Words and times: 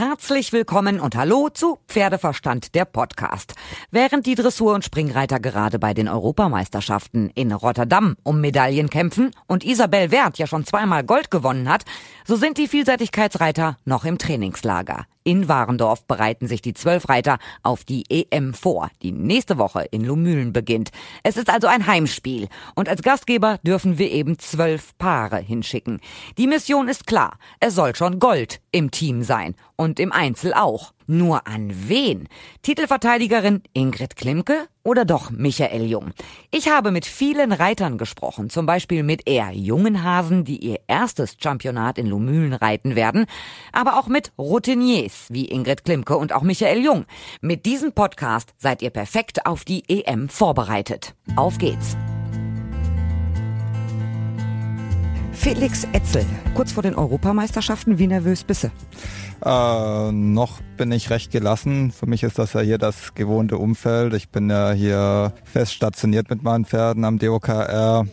Herzlich 0.00 0.54
willkommen 0.54 0.98
und 0.98 1.14
hallo 1.14 1.50
zu 1.50 1.76
Pferdeverstand 1.86 2.74
der 2.74 2.86
Podcast. 2.86 3.52
Während 3.90 4.24
die 4.24 4.34
Dressur- 4.34 4.72
und 4.72 4.82
Springreiter 4.82 5.40
gerade 5.40 5.78
bei 5.78 5.92
den 5.92 6.08
Europameisterschaften 6.08 7.28
in 7.34 7.52
Rotterdam 7.52 8.16
um 8.22 8.40
Medaillen 8.40 8.88
kämpfen 8.88 9.30
und 9.46 9.62
Isabel 9.62 10.10
Wert 10.10 10.38
ja 10.38 10.46
schon 10.46 10.64
zweimal 10.64 11.04
Gold 11.04 11.30
gewonnen 11.30 11.68
hat, 11.68 11.84
so 12.26 12.36
sind 12.36 12.56
die 12.56 12.66
Vielseitigkeitsreiter 12.66 13.76
noch 13.84 14.06
im 14.06 14.16
Trainingslager. 14.16 15.04
In 15.22 15.48
Warendorf 15.48 16.06
bereiten 16.06 16.46
sich 16.46 16.62
die 16.62 16.72
zwölf 16.72 17.10
Reiter 17.10 17.38
auf 17.62 17.84
die 17.84 18.04
EM 18.08 18.54
vor, 18.54 18.90
die 19.02 19.12
nächste 19.12 19.58
Woche 19.58 19.86
in 19.90 20.02
Lumülen 20.02 20.54
beginnt. 20.54 20.90
Es 21.22 21.36
ist 21.36 21.50
also 21.50 21.66
ein 21.66 21.86
Heimspiel 21.86 22.48
und 22.74 22.88
als 22.88 23.02
Gastgeber 23.02 23.58
dürfen 23.62 23.98
wir 23.98 24.10
eben 24.10 24.38
zwölf 24.38 24.96
Paare 24.96 25.38
hinschicken. 25.38 26.00
Die 26.38 26.46
Mission 26.46 26.88
ist 26.88 27.06
klar, 27.06 27.38
es 27.60 27.74
soll 27.74 27.94
schon 27.94 28.18
Gold 28.18 28.60
im 28.72 28.90
Team 28.90 29.22
sein 29.22 29.54
und 29.76 30.00
im 30.00 30.10
Einzel 30.10 30.54
auch. 30.54 30.92
Nur 31.10 31.48
an 31.48 31.72
wen? 31.88 32.28
Titelverteidigerin 32.62 33.64
Ingrid 33.72 34.14
Klimke 34.14 34.68
oder 34.84 35.04
doch 35.04 35.32
Michael 35.32 35.86
Jung? 35.86 36.12
Ich 36.52 36.68
habe 36.68 36.92
mit 36.92 37.04
vielen 37.04 37.50
Reitern 37.50 37.98
gesprochen, 37.98 38.48
zum 38.48 38.64
Beispiel 38.64 39.02
mit 39.02 39.28
eher 39.28 39.50
jungen 39.50 40.04
Hasen, 40.04 40.44
die 40.44 40.58
ihr 40.58 40.78
erstes 40.86 41.36
Championat 41.42 41.98
in 41.98 42.06
Lumülen 42.06 42.52
reiten 42.52 42.94
werden, 42.94 43.26
aber 43.72 43.98
auch 43.98 44.06
mit 44.06 44.30
Routiniers 44.38 45.26
wie 45.30 45.46
Ingrid 45.46 45.84
Klimke 45.84 46.16
und 46.16 46.32
auch 46.32 46.42
Michael 46.42 46.78
Jung. 46.78 47.06
Mit 47.40 47.66
diesem 47.66 47.90
Podcast 47.90 48.54
seid 48.56 48.80
ihr 48.80 48.90
perfekt 48.90 49.46
auf 49.46 49.64
die 49.64 49.82
EM 49.88 50.28
vorbereitet. 50.28 51.16
Auf 51.34 51.58
geht's! 51.58 51.96
Felix 55.40 55.84
Etzel, 55.94 56.26
kurz 56.54 56.72
vor 56.72 56.82
den 56.82 56.94
Europameisterschaften, 56.94 57.98
wie 57.98 58.06
nervös 58.06 58.44
bist 58.44 58.64
du? 58.64 58.68
Äh, 59.42 60.12
noch 60.12 60.60
bin 60.76 60.92
ich 60.92 61.08
recht 61.08 61.32
gelassen. 61.32 61.92
Für 61.92 62.04
mich 62.04 62.22
ist 62.24 62.38
das 62.38 62.52
ja 62.52 62.60
hier 62.60 62.76
das 62.76 63.14
gewohnte 63.14 63.56
Umfeld. 63.56 64.12
Ich 64.12 64.28
bin 64.28 64.50
ja 64.50 64.72
hier 64.72 65.32
fest 65.44 65.72
stationiert 65.72 66.28
mit 66.28 66.42
meinen 66.42 66.66
Pferden 66.66 67.06
am 67.06 67.18
DOKR. 67.18 68.04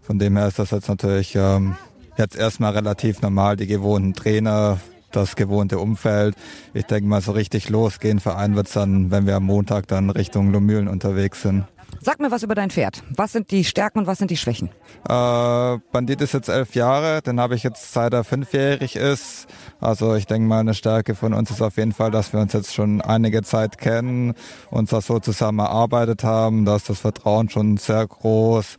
Von 0.00 0.18
dem 0.20 0.36
her 0.36 0.46
ist 0.46 0.60
das 0.60 0.70
jetzt 0.70 0.88
natürlich 0.88 1.34
ähm, 1.34 1.74
jetzt 2.16 2.36
erstmal 2.36 2.72
relativ 2.72 3.20
normal, 3.20 3.56
die 3.56 3.66
gewohnten 3.66 4.14
Trainer, 4.14 4.78
das 5.10 5.34
gewohnte 5.34 5.80
Umfeld. 5.80 6.36
Ich 6.72 6.84
denke 6.84 7.08
mal, 7.08 7.20
so 7.20 7.32
richtig 7.32 7.68
losgehen 7.68 8.20
für 8.20 8.36
einen 8.36 8.54
wird 8.54 8.68
es 8.68 8.74
dann, 8.74 9.10
wenn 9.10 9.26
wir 9.26 9.34
am 9.34 9.44
Montag 9.44 9.88
dann 9.88 10.08
Richtung 10.08 10.52
Lomühlen 10.52 10.86
unterwegs 10.86 11.42
sind. 11.42 11.64
Sag 12.00 12.20
mir 12.20 12.30
was 12.30 12.42
über 12.42 12.54
dein 12.54 12.70
Pferd. 12.70 13.02
Was 13.14 13.32
sind 13.32 13.50
die 13.50 13.64
Stärken 13.64 14.00
und 14.00 14.06
was 14.06 14.18
sind 14.18 14.30
die 14.30 14.36
Schwächen? 14.36 14.68
Äh, 15.08 15.78
Bandit 15.92 16.20
ist 16.20 16.34
jetzt 16.34 16.48
elf 16.48 16.74
Jahre, 16.74 17.22
den 17.22 17.40
habe 17.40 17.54
ich 17.54 17.62
jetzt 17.62 17.92
seit 17.92 18.12
er 18.12 18.24
fünfjährig 18.24 18.96
ist. 18.96 19.46
Also 19.80 20.14
ich 20.14 20.26
denke 20.26 20.48
mal, 20.48 20.60
eine 20.60 20.74
Stärke 20.74 21.14
von 21.14 21.32
uns 21.34 21.50
ist 21.50 21.62
auf 21.62 21.76
jeden 21.76 21.92
Fall, 21.92 22.10
dass 22.10 22.32
wir 22.32 22.40
uns 22.40 22.52
jetzt 22.52 22.74
schon 22.74 23.00
einige 23.00 23.42
Zeit 23.42 23.78
kennen, 23.78 24.34
uns 24.70 24.90
das 24.90 25.06
so 25.06 25.18
zusammen 25.18 25.60
erarbeitet 25.60 26.24
haben. 26.24 26.64
Da 26.64 26.76
ist 26.76 26.88
das 26.88 27.00
Vertrauen 27.00 27.48
schon 27.48 27.76
sehr 27.76 28.06
groß. 28.06 28.78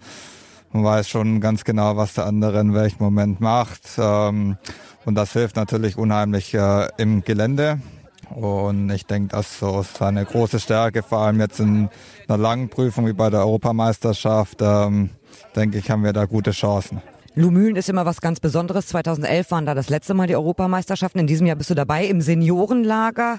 Man 0.74 0.84
weiß 0.84 1.08
schon 1.08 1.40
ganz 1.42 1.64
genau, 1.64 1.98
was 1.98 2.14
der 2.14 2.26
andere 2.26 2.60
in 2.60 2.74
welchem 2.74 3.04
Moment 3.04 3.40
macht. 3.40 3.82
Ähm, 3.98 4.58
und 5.06 5.16
das 5.16 5.34
hilft 5.34 5.56
natürlich 5.56 5.98
unheimlich 5.98 6.54
äh, 6.54 6.90
im 6.98 7.24
Gelände. 7.24 7.80
Und 8.36 8.90
ich 8.90 9.06
denke, 9.06 9.30
das 9.30 9.60
so 9.60 9.82
ist 9.82 10.02
eine 10.02 10.26
große 10.26 10.60
Stärke, 10.60 11.04
vor 11.04 11.20
allem 11.20 11.40
jetzt 11.40 11.60
in 11.60 11.90
einer 12.28 12.38
langen 12.38 12.70
Prüfung 12.70 13.08
wie 13.08 13.14
bei 13.14 13.30
der 13.30 13.42
Europameisterschaft, 13.42 14.62
ähm, 14.62 15.10
denke 15.56 15.78
ich, 15.78 15.90
haben 15.90 16.04
wir 16.04 16.14
da 16.14 16.26
gute 16.26 16.52
Chancen. 16.52 17.02
Lumülen 17.36 17.76
ist 17.76 17.88
immer 17.88 18.06
was 18.06 18.20
ganz 18.20 18.40
Besonderes. 18.40 18.88
2011 18.88 19.52
waren 19.52 19.66
da 19.68 19.76
das 19.76 19.90
letzte 19.90 20.16
Mal 20.16 20.26
die 20.26 20.36
Europameisterschaften. 20.36 21.20
In 21.20 21.28
diesem 21.28 21.46
Jahr 21.46 21.56
bist 21.56 21.70
du 21.70 21.76
dabei 21.76 22.06
im 22.06 22.20
Seniorenlager. 22.20 23.38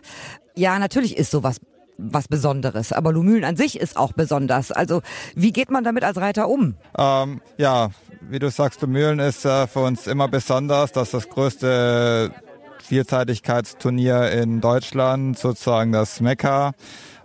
Ja, 0.54 0.78
natürlich 0.78 1.16
ist 1.16 1.32
sowas 1.32 1.60
was 1.98 2.28
Besonderes. 2.28 2.92
Aber 2.92 3.12
Lumülen 3.12 3.44
an 3.44 3.56
sich 3.56 3.78
ist 3.78 3.96
auch 3.96 4.12
besonders. 4.12 4.70
Also 4.70 5.02
wie 5.34 5.52
geht 5.52 5.70
man 5.70 5.82
damit 5.82 6.04
als 6.04 6.16
Reiter 6.16 6.48
um? 6.48 6.76
Ähm, 6.96 7.40
ja, 7.56 7.90
wie 8.20 8.38
du 8.38 8.50
sagst, 8.50 8.80
Lumülen 8.82 9.18
ist 9.18 9.44
äh, 9.44 9.66
für 9.66 9.80
uns 9.80 10.06
immer 10.06 10.28
besonders. 10.28 10.92
Das 10.92 11.08
ist 11.08 11.14
das 11.14 11.28
größte 11.28 12.32
Vielseitigkeitsturnier 12.88 14.30
in 14.32 14.60
Deutschland, 14.62 15.38
sozusagen 15.38 15.92
das 15.92 16.20
Mekka. 16.20 16.72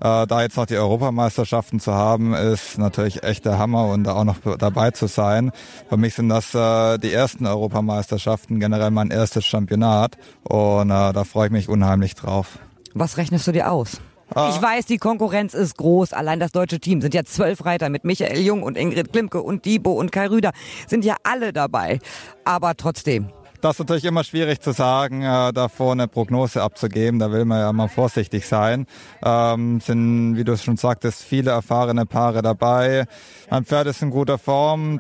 Äh, 0.01 0.27
da 0.27 0.41
jetzt 0.41 0.57
noch 0.57 0.65
die 0.65 0.75
Europameisterschaften 0.75 1.79
zu 1.79 1.93
haben, 1.93 2.33
ist 2.33 2.77
natürlich 2.77 3.23
echt 3.23 3.45
der 3.45 3.57
Hammer 3.57 3.87
und 3.87 4.03
da 4.03 4.13
auch 4.13 4.25
noch 4.25 4.39
dabei 4.59 4.91
zu 4.91 5.07
sein. 5.07 5.51
Für 5.87 5.95
mich 5.95 6.15
sind 6.15 6.27
das 6.27 6.53
äh, 6.53 6.97
die 6.97 7.13
ersten 7.13 7.45
Europameisterschaften, 7.45 8.59
generell 8.59 8.91
mein 8.91 9.09
erstes 9.09 9.45
Championat 9.45 10.17
und 10.43 10.89
äh, 10.89 11.13
da 11.13 11.23
freue 11.23 11.47
ich 11.47 11.53
mich 11.53 11.69
unheimlich 11.69 12.15
drauf. 12.15 12.59
Was 12.93 13.15
rechnest 13.15 13.47
du 13.47 13.53
dir 13.53 13.71
aus? 13.71 14.01
Ah. 14.35 14.51
Ich 14.53 14.61
weiß, 14.61 14.85
die 14.87 14.97
Konkurrenz 14.97 15.53
ist 15.53 15.77
groß. 15.77 16.11
Allein 16.11 16.39
das 16.39 16.51
deutsche 16.51 16.79
Team 16.79 17.01
sind 17.01 17.13
ja 17.13 17.23
zwölf 17.23 17.63
Reiter 17.65 17.89
mit 17.89 18.03
Michael 18.03 18.39
Jung 18.39 18.63
und 18.63 18.77
Ingrid 18.77 19.13
Klimke 19.13 19.41
und 19.41 19.63
Dibo 19.63 19.93
und 19.93 20.11
Kai 20.11 20.27
Rüder. 20.27 20.51
Sind 20.87 21.05
ja 21.05 21.15
alle 21.23 21.53
dabei. 21.53 21.99
Aber 22.43 22.75
trotzdem, 22.75 23.29
das 23.63 23.75
ist 23.75 23.79
natürlich 23.79 24.03
immer 24.03 24.25
schwierig 24.25 24.59
zu 24.59 24.73
sagen, 24.73 25.21
äh, 25.21 25.53
davor 25.53 25.93
eine 25.93 26.09
Prognose 26.09 26.61
abzugeben. 26.61 27.19
Da 27.19 27.31
will 27.31 27.45
man 27.45 27.59
ja 27.59 27.69
immer 27.69 27.87
vorsichtig 27.87 28.45
sein. 28.45 28.87
Ähm, 29.23 29.79
sind, 29.79 30.35
wie 30.35 30.43
du 30.43 30.57
schon 30.57 30.75
sagtest, 30.75 31.23
viele 31.23 31.51
erfahrene 31.51 32.05
Paare 32.05 32.41
dabei. 32.41 33.05
Ein 33.49 33.63
Pferd 33.63 33.87
ist 33.87 34.01
in 34.01 34.09
guter 34.09 34.37
Form. 34.37 34.99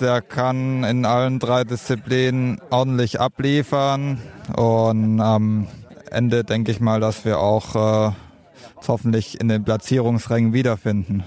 Der 0.00 0.20
kann 0.20 0.84
in 0.84 1.06
allen 1.06 1.38
drei 1.38 1.64
Disziplinen 1.64 2.60
ordentlich 2.68 3.20
abliefern. 3.20 4.20
Und 4.54 5.20
am 5.20 5.66
Ende 6.10 6.44
denke 6.44 6.70
ich 6.70 6.80
mal, 6.80 7.00
dass 7.00 7.24
wir 7.24 7.38
auch 7.38 8.10
äh, 8.10 8.12
hoffentlich 8.86 9.40
in 9.40 9.48
den 9.48 9.64
Platzierungsrängen 9.64 10.52
wiederfinden. 10.52 11.24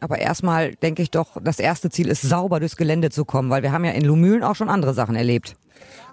Aber 0.00 0.18
erstmal 0.18 0.74
denke 0.76 1.02
ich 1.02 1.10
doch, 1.10 1.36
das 1.42 1.58
erste 1.58 1.90
Ziel 1.90 2.08
ist, 2.08 2.22
sauber 2.22 2.58
durchs 2.58 2.76
Gelände 2.76 3.10
zu 3.10 3.24
kommen, 3.24 3.50
weil 3.50 3.62
wir 3.62 3.72
haben 3.72 3.84
ja 3.84 3.92
in 3.92 4.04
Lumülen 4.04 4.42
auch 4.42 4.56
schon 4.56 4.70
andere 4.70 4.94
Sachen 4.94 5.14
erlebt. 5.14 5.56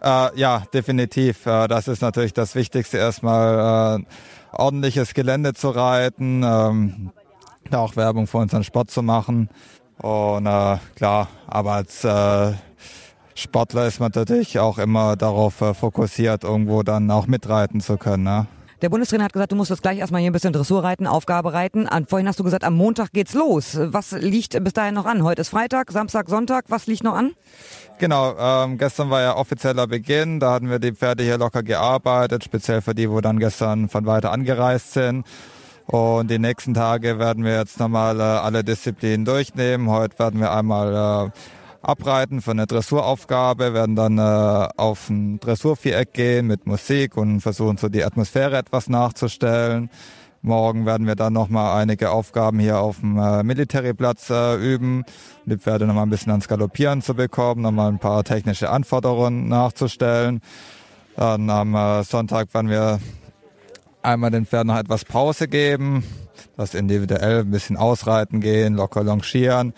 Äh, 0.01 0.37
ja, 0.37 0.63
definitiv. 0.73 1.45
Äh, 1.45 1.67
das 1.67 1.87
ist 1.87 2.01
natürlich 2.01 2.33
das 2.33 2.55
Wichtigste, 2.55 2.97
erstmal 2.97 3.99
äh, 4.01 4.03
ordentliches 4.51 5.13
Gelände 5.13 5.53
zu 5.53 5.69
reiten, 5.69 6.43
ähm, 6.43 7.11
auch 7.71 7.95
Werbung 7.95 8.27
für 8.27 8.37
unseren 8.37 8.63
Sport 8.63 8.91
zu 8.91 9.01
machen. 9.01 9.49
Und 9.97 10.45
äh, 10.45 10.77
klar, 10.95 11.27
aber 11.47 11.73
als 11.73 12.03
äh, 12.03 12.53
Sportler 13.35 13.87
ist 13.87 13.99
man 13.99 14.11
natürlich 14.13 14.59
auch 14.59 14.77
immer 14.77 15.15
darauf 15.15 15.61
äh, 15.61 15.73
fokussiert, 15.73 16.43
irgendwo 16.43 16.83
dann 16.83 17.09
auch 17.11 17.27
mitreiten 17.27 17.81
zu 17.81 17.97
können. 17.97 18.23
Ne? 18.23 18.47
Der 18.83 18.89
Bundestrainer 18.89 19.23
hat 19.23 19.33
gesagt, 19.33 19.51
du 19.51 19.55
musst 19.55 19.71
jetzt 19.71 19.81
gleich 19.81 19.97
erstmal 19.97 20.21
hier 20.21 20.29
ein 20.29 20.33
bisschen 20.33 20.53
Dressur 20.53 20.83
reiten, 20.83 21.07
Aufgabe 21.07 21.51
reiten. 21.51 21.88
Vorhin 22.07 22.27
hast 22.27 22.39
du 22.39 22.43
gesagt, 22.43 22.63
am 22.63 22.75
Montag 22.75 23.11
geht's 23.11 23.33
los. 23.33 23.75
Was 23.79 24.11
liegt 24.11 24.63
bis 24.63 24.73
dahin 24.73 24.93
noch 24.93 25.07
an? 25.07 25.23
Heute 25.23 25.41
ist 25.41 25.49
Freitag, 25.49 25.91
Samstag, 25.91 26.29
Sonntag. 26.29 26.65
Was 26.67 26.85
liegt 26.85 27.03
noch 27.03 27.16
an? 27.16 27.31
Genau, 27.97 28.35
ähm, 28.37 28.77
gestern 28.77 29.09
war 29.09 29.21
ja 29.21 29.35
offizieller 29.35 29.87
Beginn. 29.87 30.39
Da 30.39 30.53
hatten 30.53 30.69
wir 30.69 30.77
die 30.77 30.91
Pferde 30.91 31.23
hier 31.23 31.39
locker 31.39 31.63
gearbeitet, 31.63 32.43
speziell 32.43 32.81
für 32.81 32.93
die, 32.93 33.09
wo 33.09 33.19
dann 33.19 33.39
gestern 33.39 33.89
von 33.89 34.05
weiter 34.05 34.31
angereist 34.31 34.93
sind. 34.93 35.25
Und 35.87 36.29
die 36.29 36.37
nächsten 36.37 36.75
Tage 36.75 37.17
werden 37.17 37.43
wir 37.45 37.57
jetzt 37.57 37.79
nochmal 37.79 38.19
äh, 38.19 38.23
alle 38.23 38.63
Disziplinen 38.63 39.25
durchnehmen. 39.25 39.89
Heute 39.89 40.19
werden 40.19 40.39
wir 40.39 40.51
einmal 40.51 41.29
äh, 41.29 41.31
abreiten 41.87 42.41
für 42.41 42.51
eine 42.51 42.67
Dressuraufgabe, 42.67 43.73
werden 43.73 43.95
dann 43.95 44.17
äh, 44.17 44.67
auf 44.77 45.09
ein 45.09 45.39
Dressurviereck 45.39 46.13
gehen 46.13 46.47
mit 46.47 46.67
Musik 46.67 47.15
und 47.15 47.41
versuchen 47.41 47.77
so 47.77 47.87
die 47.87 48.03
Atmosphäre 48.03 48.57
etwas 48.57 48.89
nachzustellen. 48.89 49.89
Morgen 50.41 50.85
werden 50.85 51.07
wir 51.07 51.15
dann 51.15 51.33
nochmal 51.33 51.81
einige 51.81 52.11
Aufgaben 52.11 52.59
hier 52.59 52.79
auf 52.79 52.99
dem 52.99 53.17
äh, 53.17 53.41
Militaryplatz 53.43 54.29
äh, 54.29 54.55
üben, 54.55 55.03
die 55.45 55.57
Pferde 55.57 55.87
nochmal 55.87 56.05
ein 56.05 56.09
bisschen 56.09 56.31
ans 56.31 56.47
Galoppieren 56.47 57.01
zu 57.01 57.15
bekommen, 57.15 57.61
nochmal 57.61 57.91
ein 57.91 57.99
paar 57.99 58.23
technische 58.23 58.69
Anforderungen 58.69 59.47
nachzustellen. 59.47 60.41
Dann 61.15 61.49
am 61.49 61.73
äh, 61.73 62.03
Sonntag 62.03 62.53
werden 62.53 62.69
wir 62.69 62.99
einmal 64.01 64.31
den 64.31 64.45
Pferden 64.45 64.67
noch 64.67 64.78
etwas 64.78 65.05
Pause 65.05 65.47
geben, 65.47 66.03
das 66.57 66.75
individuell 66.75 67.40
ein 67.41 67.51
bisschen 67.51 67.78
ausreiten 67.78 68.41
gehen, 68.41 68.75
locker 68.75 69.03
longieren 69.03 69.73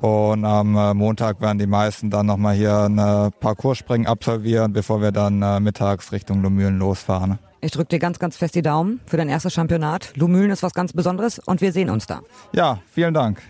und 0.00 0.44
am 0.44 0.76
äh, 0.76 0.94
Montag 0.94 1.40
werden 1.40 1.58
die 1.58 1.66
meisten 1.66 2.10
dann 2.10 2.26
nochmal 2.26 2.54
hier 2.54 2.88
ein 2.88 3.32
Parcourspringen 3.40 4.06
absolvieren, 4.06 4.72
bevor 4.72 5.02
wir 5.02 5.12
dann 5.12 5.42
äh, 5.42 5.60
mittags 5.60 6.12
Richtung 6.12 6.42
Lumülen 6.42 6.78
losfahren. 6.78 7.38
Ich 7.60 7.72
drücke 7.72 7.88
dir 7.88 7.98
ganz, 7.98 8.18
ganz 8.18 8.36
fest 8.36 8.54
die 8.54 8.62
Daumen 8.62 9.00
für 9.06 9.16
dein 9.16 9.28
erstes 9.28 9.52
Championat. 9.52 10.12
Lumülen 10.16 10.50
ist 10.50 10.62
was 10.62 10.74
ganz 10.74 10.92
Besonderes 10.92 11.40
und 11.40 11.60
wir 11.60 11.72
sehen 11.72 11.90
uns 11.90 12.06
da. 12.06 12.20
Ja, 12.52 12.80
vielen 12.92 13.14
Dank. 13.14 13.42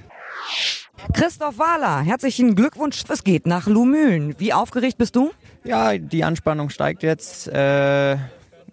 Christoph 1.12 1.58
Wahler, 1.58 2.00
herzlichen 2.00 2.54
Glückwunsch. 2.54 3.04
Es 3.08 3.22
geht 3.22 3.46
nach 3.46 3.66
Lumülen. 3.66 4.34
Wie 4.38 4.52
aufgeregt 4.52 4.98
bist 4.98 5.14
du? 5.16 5.30
Ja, 5.64 5.96
die 5.98 6.24
Anspannung 6.24 6.70
steigt 6.70 7.02
jetzt. 7.02 7.48
Äh, 7.48 8.16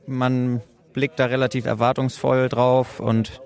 man 0.07 0.61
blickt 0.93 1.19
da 1.19 1.25
relativ 1.25 1.65
erwartungsvoll 1.65 2.47
drauf 2.47 2.99
und 2.99 3.41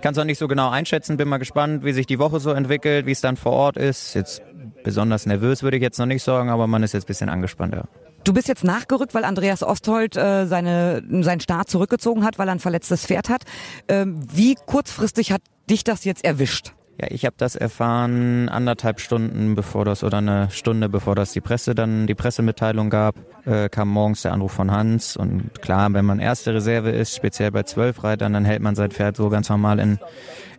kann 0.00 0.12
es 0.12 0.18
auch 0.18 0.24
nicht 0.24 0.38
so 0.38 0.48
genau 0.48 0.70
einschätzen, 0.70 1.16
bin 1.16 1.28
mal 1.28 1.38
gespannt, 1.38 1.84
wie 1.84 1.92
sich 1.92 2.06
die 2.06 2.18
Woche 2.18 2.40
so 2.40 2.50
entwickelt, 2.50 3.06
wie 3.06 3.12
es 3.12 3.20
dann 3.20 3.36
vor 3.36 3.52
Ort 3.52 3.76
ist. 3.76 4.14
Jetzt 4.14 4.42
besonders 4.82 5.26
nervös 5.26 5.62
würde 5.62 5.76
ich 5.76 5.82
jetzt 5.82 5.98
noch 5.98 6.06
nicht 6.06 6.22
sagen, 6.22 6.50
aber 6.50 6.66
man 6.66 6.82
ist 6.82 6.92
jetzt 6.92 7.04
ein 7.04 7.06
bisschen 7.06 7.28
angespannt, 7.28 7.74
ja. 7.74 7.84
Du 8.24 8.34
bist 8.34 8.48
jetzt 8.48 8.64
nachgerückt, 8.64 9.14
weil 9.14 9.24
Andreas 9.24 9.62
Osthold 9.62 10.16
äh, 10.16 10.46
seine, 10.46 11.02
seinen 11.22 11.40
Start 11.40 11.70
zurückgezogen 11.70 12.22
hat, 12.22 12.38
weil 12.38 12.48
er 12.48 12.52
ein 12.52 12.60
verletztes 12.60 13.06
Pferd 13.06 13.30
hat. 13.30 13.44
Ähm, 13.88 14.20
wie 14.30 14.56
kurzfristig 14.66 15.32
hat 15.32 15.40
dich 15.70 15.84
das 15.84 16.04
jetzt 16.04 16.22
erwischt? 16.22 16.74
Ja, 17.00 17.06
ich 17.08 17.24
habe 17.24 17.36
das 17.38 17.56
erfahren 17.56 18.50
anderthalb 18.50 19.00
Stunden 19.00 19.54
bevor 19.54 19.86
das 19.86 20.04
oder 20.04 20.18
eine 20.18 20.50
Stunde 20.50 20.90
bevor 20.90 21.14
das 21.14 21.32
die 21.32 21.40
Presse 21.40 21.74
dann 21.74 22.06
die 22.06 22.14
Pressemitteilung 22.14 22.90
gab, 22.90 23.14
äh, 23.46 23.70
kam 23.70 23.88
morgens 23.88 24.20
der 24.22 24.32
Anruf 24.32 24.52
von 24.52 24.70
Hans 24.70 25.16
und 25.16 25.62
klar, 25.62 25.90
wenn 25.94 26.04
man 26.04 26.18
erste 26.18 26.52
Reserve 26.52 26.90
ist, 26.90 27.16
speziell 27.16 27.52
bei 27.52 27.62
zwölf 27.62 28.04
Reitern, 28.04 28.34
dann 28.34 28.44
hält 28.44 28.60
man 28.60 28.74
sein 28.74 28.90
Pferd 28.90 29.16
so 29.16 29.30
ganz 29.30 29.48
normal 29.48 29.78
in 29.78 29.98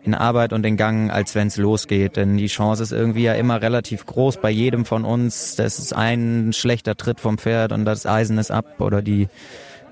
in 0.04 0.14
Arbeit 0.14 0.52
und 0.52 0.66
in 0.66 0.76
Gang, 0.76 1.12
als 1.12 1.36
wenn 1.36 1.46
es 1.46 1.56
losgeht. 1.58 2.16
Denn 2.16 2.36
die 2.36 2.48
Chance 2.48 2.82
ist 2.82 2.90
irgendwie 2.90 3.22
ja 3.22 3.34
immer 3.34 3.62
relativ 3.62 4.04
groß 4.04 4.38
bei 4.38 4.50
jedem 4.50 4.84
von 4.84 5.04
uns. 5.04 5.54
Das 5.54 5.78
ist 5.78 5.92
ein 5.92 6.52
schlechter 6.52 6.96
Tritt 6.96 7.20
vom 7.20 7.38
Pferd 7.38 7.70
und 7.70 7.84
das 7.84 8.04
Eisen 8.04 8.36
ist 8.38 8.50
ab 8.50 8.80
oder 8.80 9.00
die 9.00 9.28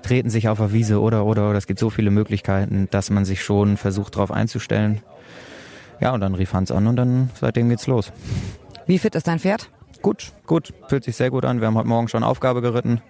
treten 0.03 0.29
sich 0.29 0.49
auf 0.49 0.57
der 0.57 0.73
Wiese 0.73 0.99
oder 0.99 1.25
oder 1.25 1.49
oder 1.49 1.57
es 1.57 1.67
gibt 1.67 1.79
so 1.79 1.89
viele 1.89 2.11
Möglichkeiten, 2.11 2.89
dass 2.91 3.09
man 3.09 3.23
sich 3.23 3.41
schon 3.41 3.77
versucht 3.77 4.15
darauf 4.15 4.31
einzustellen. 4.31 5.01
Ja, 6.01 6.13
und 6.13 6.19
dann 6.19 6.35
rief 6.35 6.53
Hans 6.53 6.71
an 6.71 6.87
und 6.87 6.95
dann 6.95 7.29
seitdem 7.39 7.69
geht's 7.69 7.87
los. 7.87 8.11
Wie 8.87 8.97
fit 8.97 9.15
ist 9.15 9.27
dein 9.27 9.39
Pferd? 9.39 9.69
Gut, 10.01 10.33
gut, 10.47 10.73
fühlt 10.87 11.03
sich 11.03 11.15
sehr 11.15 11.29
gut 11.29 11.45
an. 11.45 11.61
Wir 11.61 11.67
haben 11.67 11.77
heute 11.77 11.87
Morgen 11.87 12.07
schon 12.07 12.23
Aufgabe 12.23 12.61
geritten. 12.61 13.01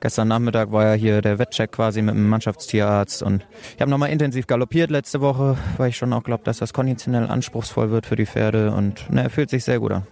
Gestern 0.00 0.28
Nachmittag 0.28 0.72
war 0.72 0.86
ja 0.86 0.92
hier 0.94 1.20
der 1.20 1.38
Wettcheck 1.38 1.72
quasi 1.72 2.00
mit 2.00 2.14
dem 2.14 2.30
Mannschaftstierarzt 2.30 3.22
und 3.22 3.46
ich 3.74 3.82
habe 3.82 3.90
nochmal 3.90 4.08
intensiv 4.08 4.46
galoppiert 4.46 4.90
letzte 4.90 5.20
Woche, 5.20 5.58
weil 5.76 5.90
ich 5.90 5.98
schon 5.98 6.14
auch 6.14 6.22
glaube, 6.22 6.42
dass 6.44 6.56
das 6.56 6.72
konditionell 6.72 7.26
anspruchsvoll 7.26 7.90
wird 7.90 8.06
für 8.06 8.16
die 8.16 8.24
Pferde 8.24 8.72
und 8.72 9.10
ne, 9.10 9.24
er 9.24 9.30
fühlt 9.30 9.50
sich 9.50 9.62
sehr 9.62 9.78
gut 9.78 9.92
an. 9.92 10.06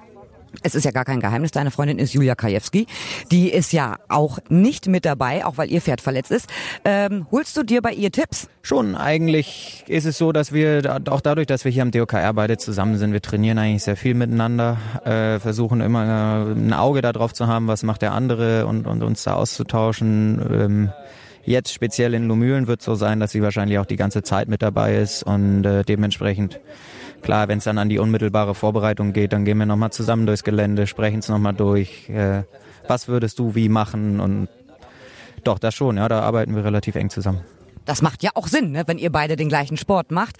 Es 0.62 0.74
ist 0.74 0.84
ja 0.84 0.90
gar 0.90 1.04
kein 1.04 1.20
Geheimnis, 1.20 1.50
deine 1.50 1.70
Freundin 1.70 1.98
ist 1.98 2.12
Julia 2.14 2.34
Kajewski. 2.34 2.86
Die 3.30 3.50
ist 3.50 3.72
ja 3.72 3.96
auch 4.08 4.38
nicht 4.48 4.86
mit 4.86 5.04
dabei, 5.04 5.44
auch 5.44 5.58
weil 5.58 5.70
ihr 5.70 5.80
Pferd 5.80 6.00
verletzt 6.00 6.30
ist. 6.30 6.48
Ähm, 6.84 7.26
holst 7.30 7.56
du 7.56 7.62
dir 7.62 7.82
bei 7.82 7.92
ihr 7.92 8.10
Tipps? 8.10 8.48
Schon, 8.62 8.94
eigentlich 8.94 9.84
ist 9.86 10.04
es 10.04 10.18
so, 10.18 10.32
dass 10.32 10.52
wir 10.52 11.00
auch 11.08 11.20
dadurch, 11.20 11.46
dass 11.46 11.64
wir 11.64 11.72
hier 11.72 11.82
am 11.82 11.90
DOKR 11.90 12.34
beide 12.34 12.58
zusammen 12.58 12.98
sind, 12.98 13.12
wir 13.12 13.22
trainieren 13.22 13.58
eigentlich 13.58 13.82
sehr 13.82 13.96
viel 13.96 14.14
miteinander, 14.14 14.78
äh, 15.04 15.38
versuchen 15.38 15.80
immer 15.80 16.48
äh, 16.48 16.52
ein 16.52 16.72
Auge 16.72 17.00
darauf 17.00 17.32
zu 17.32 17.46
haben, 17.46 17.68
was 17.68 17.82
macht 17.82 18.02
der 18.02 18.12
andere 18.12 18.66
und, 18.66 18.86
und 18.86 19.02
uns 19.02 19.22
da 19.24 19.34
auszutauschen. 19.34 20.40
Ähm, 20.50 20.92
jetzt 21.44 21.72
speziell 21.72 22.14
in 22.14 22.28
Lumülen 22.28 22.66
wird 22.66 22.80
es 22.80 22.86
so 22.86 22.94
sein, 22.94 23.20
dass 23.20 23.32
sie 23.32 23.42
wahrscheinlich 23.42 23.78
auch 23.78 23.86
die 23.86 23.96
ganze 23.96 24.22
Zeit 24.22 24.48
mit 24.48 24.62
dabei 24.62 24.96
ist 24.96 25.22
und 25.22 25.64
äh, 25.64 25.82
dementsprechend 25.84 26.60
Klar, 27.22 27.48
wenn 27.48 27.58
es 27.58 27.64
dann 27.64 27.78
an 27.78 27.88
die 27.88 27.98
unmittelbare 27.98 28.54
Vorbereitung 28.54 29.12
geht, 29.12 29.32
dann 29.32 29.44
gehen 29.44 29.58
wir 29.58 29.66
nochmal 29.66 29.90
zusammen 29.90 30.26
durchs 30.26 30.44
Gelände, 30.44 30.86
sprechen 30.86 31.18
es 31.18 31.28
nochmal 31.28 31.54
durch. 31.54 32.08
Äh, 32.08 32.44
was 32.86 33.08
würdest 33.08 33.38
du 33.38 33.54
wie 33.54 33.68
machen? 33.68 34.20
Und 34.20 34.48
doch, 35.44 35.58
das 35.58 35.74
schon, 35.74 35.96
ja, 35.96 36.08
da 36.08 36.20
arbeiten 36.20 36.54
wir 36.54 36.64
relativ 36.64 36.94
eng 36.94 37.10
zusammen. 37.10 37.40
Das 37.84 38.02
macht 38.02 38.22
ja 38.22 38.30
auch 38.34 38.48
Sinn, 38.48 38.72
ne, 38.72 38.84
wenn 38.86 38.98
ihr 38.98 39.10
beide 39.10 39.36
den 39.36 39.48
gleichen 39.48 39.76
Sport 39.76 40.10
macht. 40.10 40.36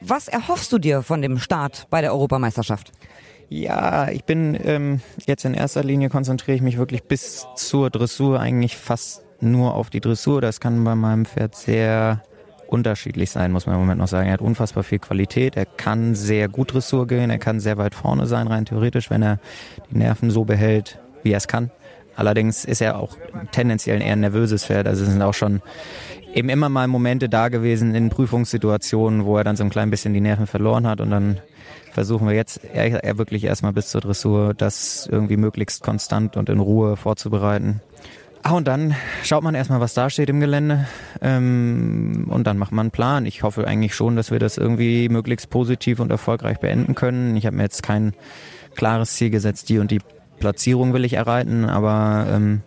Was 0.00 0.28
erhoffst 0.28 0.72
du 0.72 0.78
dir 0.78 1.02
von 1.02 1.22
dem 1.22 1.38
Start 1.38 1.86
bei 1.90 2.02
der 2.02 2.12
Europameisterschaft? 2.12 2.92
Ja, 3.48 4.08
ich 4.08 4.24
bin 4.24 4.58
ähm, 4.64 5.00
jetzt 5.26 5.44
in 5.44 5.54
erster 5.54 5.84
Linie 5.84 6.08
konzentriere 6.08 6.56
ich 6.56 6.62
mich 6.62 6.78
wirklich 6.78 7.02
bis 7.02 7.46
zur 7.56 7.90
Dressur 7.90 8.40
eigentlich 8.40 8.76
fast 8.76 9.22
nur 9.40 9.74
auf 9.74 9.90
die 9.90 10.00
Dressur. 10.00 10.40
Das 10.40 10.60
kann 10.60 10.84
bei 10.84 10.94
meinem 10.94 11.26
Pferd 11.26 11.54
sehr 11.54 12.22
unterschiedlich 12.72 13.30
sein, 13.30 13.52
muss 13.52 13.66
man 13.66 13.74
im 13.74 13.80
Moment 13.82 13.98
noch 13.98 14.08
sagen. 14.08 14.26
Er 14.26 14.34
hat 14.34 14.40
unfassbar 14.40 14.82
viel 14.82 14.98
Qualität, 14.98 15.56
er 15.56 15.66
kann 15.66 16.14
sehr 16.14 16.48
gut 16.48 16.72
Dressur 16.72 17.06
gehen, 17.06 17.30
er 17.30 17.38
kann 17.38 17.60
sehr 17.60 17.76
weit 17.78 17.94
vorne 17.94 18.26
sein, 18.26 18.46
rein 18.46 18.64
theoretisch, 18.64 19.10
wenn 19.10 19.22
er 19.22 19.38
die 19.90 19.98
Nerven 19.98 20.30
so 20.30 20.44
behält, 20.44 20.98
wie 21.22 21.32
er 21.32 21.38
es 21.38 21.48
kann. 21.48 21.70
Allerdings 22.16 22.64
ist 22.64 22.80
er 22.80 22.98
auch 22.98 23.16
tendenziell 23.52 24.02
eher 24.02 24.12
ein 24.12 24.20
nervöses 24.20 24.66
Pferd. 24.66 24.86
Also 24.86 25.04
es 25.04 25.10
sind 25.10 25.22
auch 25.22 25.34
schon 25.34 25.62
eben 26.34 26.48
immer 26.48 26.68
mal 26.68 26.88
Momente 26.88 27.28
da 27.28 27.48
gewesen 27.48 27.94
in 27.94 28.10
Prüfungssituationen, 28.10 29.24
wo 29.24 29.36
er 29.36 29.44
dann 29.44 29.56
so 29.56 29.64
ein 29.64 29.70
klein 29.70 29.90
bisschen 29.90 30.14
die 30.14 30.20
Nerven 30.20 30.46
verloren 30.46 30.86
hat 30.86 31.00
und 31.00 31.10
dann 31.10 31.38
versuchen 31.92 32.26
wir 32.26 32.34
jetzt 32.34 32.60
eher, 32.64 33.04
eher 33.04 33.18
wirklich 33.18 33.44
erstmal 33.44 33.72
bis 33.72 33.90
zur 33.90 34.00
Dressur 34.00 34.54
das 34.54 35.08
irgendwie 35.10 35.36
möglichst 35.36 35.82
konstant 35.82 36.36
und 36.36 36.48
in 36.48 36.58
Ruhe 36.58 36.96
vorzubereiten. 36.96 37.80
Ah, 38.44 38.54
und 38.54 38.66
dann 38.66 38.96
schaut 39.22 39.44
man 39.44 39.54
erstmal, 39.54 39.78
was 39.78 39.94
da 39.94 40.10
steht 40.10 40.28
im 40.28 40.40
Gelände 40.40 40.86
ähm, 41.20 42.26
und 42.28 42.44
dann 42.44 42.58
macht 42.58 42.72
man 42.72 42.86
einen 42.86 42.90
Plan. 42.90 43.24
Ich 43.24 43.44
hoffe 43.44 43.68
eigentlich 43.68 43.94
schon, 43.94 44.16
dass 44.16 44.32
wir 44.32 44.40
das 44.40 44.58
irgendwie 44.58 45.08
möglichst 45.08 45.48
positiv 45.48 46.00
und 46.00 46.10
erfolgreich 46.10 46.58
beenden 46.58 46.96
können. 46.96 47.36
Ich 47.36 47.46
habe 47.46 47.56
mir 47.56 47.62
jetzt 47.62 47.84
kein 47.84 48.14
klares 48.74 49.14
Ziel 49.14 49.30
gesetzt, 49.30 49.68
die 49.68 49.78
und 49.78 49.92
die 49.92 50.00
Platzierung 50.40 50.92
will 50.92 51.04
ich 51.04 51.12
erreichen, 51.12 51.66
aber 51.66 52.26
ähm, 52.30 52.62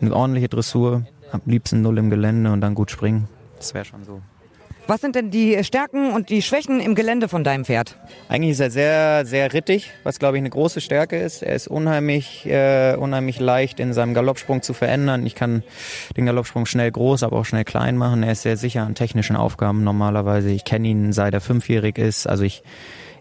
eine 0.00 0.14
ordentliche 0.14 0.48
Dressur, 0.48 1.06
am 1.32 1.40
liebsten 1.46 1.80
null 1.80 1.96
im 1.96 2.10
Gelände 2.10 2.52
und 2.52 2.60
dann 2.60 2.74
gut 2.74 2.90
springen. 2.90 3.26
Das 3.56 3.72
wäre 3.72 3.86
schon 3.86 4.04
so. 4.04 4.20
Was 4.86 5.00
sind 5.00 5.16
denn 5.16 5.30
die 5.30 5.64
Stärken 5.64 6.12
und 6.12 6.28
die 6.28 6.42
Schwächen 6.42 6.78
im 6.78 6.94
Gelände 6.94 7.28
von 7.28 7.42
deinem 7.42 7.64
Pferd? 7.64 7.96
Eigentlich 8.28 8.50
ist 8.50 8.60
er 8.60 8.70
sehr, 8.70 9.24
sehr 9.24 9.54
rittig, 9.54 9.90
was 10.02 10.18
glaube 10.18 10.36
ich 10.36 10.42
eine 10.42 10.50
große 10.50 10.82
Stärke 10.82 11.16
ist. 11.16 11.42
Er 11.42 11.54
ist 11.54 11.68
unheimlich, 11.68 12.44
äh, 12.44 12.94
unheimlich 12.96 13.40
leicht 13.40 13.80
in 13.80 13.94
seinem 13.94 14.12
Galoppsprung 14.12 14.60
zu 14.60 14.74
verändern. 14.74 15.24
Ich 15.24 15.34
kann 15.34 15.62
den 16.18 16.26
Galoppsprung 16.26 16.66
schnell 16.66 16.90
groß, 16.90 17.22
aber 17.22 17.38
auch 17.38 17.46
schnell 17.46 17.64
klein 17.64 17.96
machen. 17.96 18.22
Er 18.22 18.32
ist 18.32 18.42
sehr 18.42 18.58
sicher 18.58 18.82
an 18.82 18.94
technischen 18.94 19.36
Aufgaben 19.36 19.84
normalerweise. 19.84 20.50
Ich 20.50 20.64
kenne 20.64 20.88
ihn 20.88 21.14
seit 21.14 21.32
er 21.32 21.40
fünfjährig 21.40 21.96
ist. 21.96 22.26
Also 22.26 22.44
ich 22.44 22.62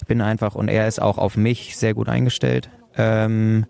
bin 0.06 0.20
einfach 0.20 0.56
und 0.56 0.68
er 0.68 0.90
ist 0.90 1.02
auch 1.02 1.18
auf 1.18 1.38
mich 1.38 1.78
sehr 1.78 1.94
gut 1.94 2.10
eingestellt. 2.10 2.70
Ähm, 2.98 3.68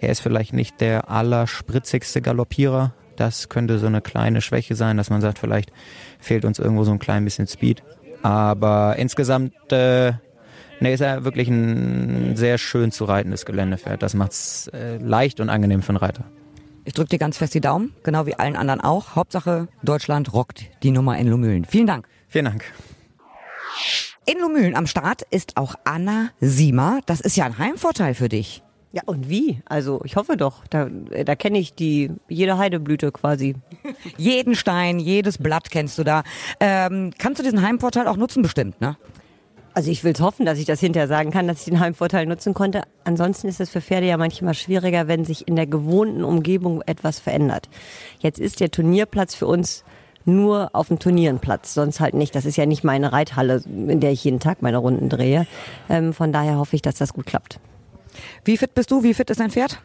er 0.00 0.10
ist 0.10 0.20
vielleicht 0.20 0.54
nicht 0.54 0.80
der 0.80 1.08
allerspritzigste 1.08 2.20
Galoppierer, 2.20 2.94
das 3.20 3.48
könnte 3.48 3.78
so 3.78 3.86
eine 3.86 4.00
kleine 4.00 4.40
Schwäche 4.40 4.74
sein, 4.74 4.96
dass 4.96 5.10
man 5.10 5.20
sagt, 5.20 5.38
vielleicht 5.38 5.72
fehlt 6.18 6.44
uns 6.44 6.58
irgendwo 6.58 6.84
so 6.84 6.92
ein 6.92 6.98
klein 6.98 7.24
bisschen 7.24 7.46
Speed. 7.46 7.82
Aber 8.22 8.96
insgesamt 8.96 9.54
äh, 9.70 10.12
ne, 10.80 10.92
ist 10.92 11.00
er 11.00 11.24
wirklich 11.24 11.48
ein 11.48 12.36
sehr 12.36 12.58
schön 12.58 12.90
zu 12.90 13.04
reitendes 13.04 13.46
Geländepferd. 13.46 14.02
Das 14.02 14.14
macht 14.14 14.32
es 14.32 14.68
äh, 14.68 14.98
leicht 14.98 15.40
und 15.40 15.48
angenehm 15.48 15.82
für 15.82 15.90
einen 15.90 15.98
Reiter. 15.98 16.24
Ich 16.84 16.94
drücke 16.94 17.10
dir 17.10 17.18
ganz 17.18 17.36
fest 17.36 17.54
die 17.54 17.60
Daumen, 17.60 17.94
genau 18.02 18.26
wie 18.26 18.34
allen 18.34 18.56
anderen 18.56 18.80
auch. 18.80 19.14
Hauptsache, 19.14 19.68
Deutschland 19.82 20.32
rockt 20.32 20.64
die 20.82 20.90
Nummer 20.90 21.18
in 21.18 21.28
Lumülen. 21.28 21.64
Vielen 21.64 21.86
Dank. 21.86 22.08
Vielen 22.28 22.46
Dank. 22.46 22.64
In 24.26 24.40
Lumülen 24.40 24.74
am 24.74 24.86
Start 24.86 25.22
ist 25.30 25.56
auch 25.56 25.74
Anna 25.84 26.30
Siemer. 26.40 27.00
Das 27.06 27.20
ist 27.20 27.36
ja 27.36 27.44
ein 27.44 27.58
Heimvorteil 27.58 28.14
für 28.14 28.28
dich. 28.28 28.62
Ja, 28.90 29.02
und 29.04 29.28
wie? 29.28 29.60
Also 29.66 30.00
ich 30.04 30.16
hoffe 30.16 30.36
doch. 30.36 30.66
Da, 30.70 30.88
da 30.88 31.34
kenne 31.34 31.58
ich 31.58 31.74
die 31.74 32.10
jede 32.28 32.56
Heideblüte 32.56 33.12
quasi. 33.12 33.54
Jeden 34.16 34.54
Stein, 34.54 34.98
jedes 34.98 35.36
Blatt 35.38 35.70
kennst 35.70 35.98
du 35.98 36.04
da. 36.04 36.22
Ähm, 36.58 37.12
kannst 37.18 37.38
du 37.38 37.42
diesen 37.42 37.60
Heimvorteil 37.62 38.06
auch 38.06 38.16
nutzen 38.16 38.42
bestimmt, 38.42 38.80
ne? 38.80 38.96
Also 39.74 39.90
ich 39.90 40.02
will 40.02 40.12
es 40.12 40.20
hoffen, 40.20 40.44
dass 40.44 40.58
ich 40.58 40.64
das 40.64 40.80
hinterher 40.80 41.06
sagen 41.06 41.30
kann, 41.30 41.46
dass 41.46 41.60
ich 41.60 41.66
den 41.66 41.78
Heimvorteil 41.78 42.26
nutzen 42.26 42.52
konnte. 42.52 42.82
Ansonsten 43.04 43.46
ist 43.46 43.60
es 43.60 43.70
für 43.70 43.80
Pferde 43.80 44.08
ja 44.08 44.16
manchmal 44.16 44.54
schwieriger, 44.54 45.06
wenn 45.06 45.24
sich 45.24 45.46
in 45.46 45.54
der 45.54 45.66
gewohnten 45.66 46.24
Umgebung 46.24 46.82
etwas 46.86 47.20
verändert. 47.20 47.68
Jetzt 48.18 48.40
ist 48.40 48.58
der 48.58 48.72
Turnierplatz 48.72 49.36
für 49.36 49.46
uns 49.46 49.84
nur 50.24 50.70
auf 50.72 50.88
dem 50.88 50.98
Turnierenplatz, 50.98 51.74
sonst 51.74 52.00
halt 52.00 52.14
nicht. 52.14 52.34
Das 52.34 52.44
ist 52.44 52.56
ja 52.56 52.66
nicht 52.66 52.82
meine 52.82 53.12
Reithalle, 53.12 53.62
in 53.66 54.00
der 54.00 54.10
ich 54.10 54.24
jeden 54.24 54.40
Tag 54.40 54.62
meine 54.62 54.78
Runden 54.78 55.08
drehe. 55.08 55.46
Ähm, 55.88 56.12
von 56.12 56.32
daher 56.32 56.56
hoffe 56.56 56.74
ich, 56.74 56.82
dass 56.82 56.96
das 56.96 57.12
gut 57.12 57.26
klappt. 57.26 57.60
Wie 58.44 58.56
fit 58.56 58.74
bist 58.74 58.90
du? 58.90 59.02
Wie 59.02 59.14
fit 59.14 59.30
ist 59.30 59.40
dein 59.40 59.50
Pferd? 59.50 59.80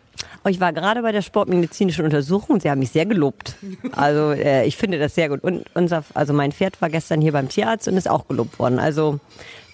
Oh, 0.46 0.50
ich 0.50 0.60
war 0.60 0.74
gerade 0.74 1.02
bei 1.02 1.12
der 1.12 1.22
sportmedizinischen 1.22 2.04
Untersuchung 2.06 2.56
und 2.56 2.62
sie 2.62 2.70
haben 2.70 2.80
mich 2.80 2.92
sehr 2.92 3.06
gelobt. 3.06 3.56
Also 3.94 4.32
äh, 4.32 4.66
ich 4.66 4.78
finde 4.78 5.00
das 5.00 5.16
sehr 5.16 5.30
gut. 5.30 5.44
Und 5.44 5.66
unser, 5.74 6.04
also 6.14 6.34
mein 6.34 6.52
Pferd 6.52 6.82
war 6.82 6.90
gestern 6.90 7.22
hier 7.22 7.32
beim 7.32 7.50
Tierarzt 7.50 7.88
und 7.88 7.96
ist 7.98 8.10
auch 8.10 8.28
gelobt 8.28 8.60
worden. 8.60 8.80
Also 8.80 9.20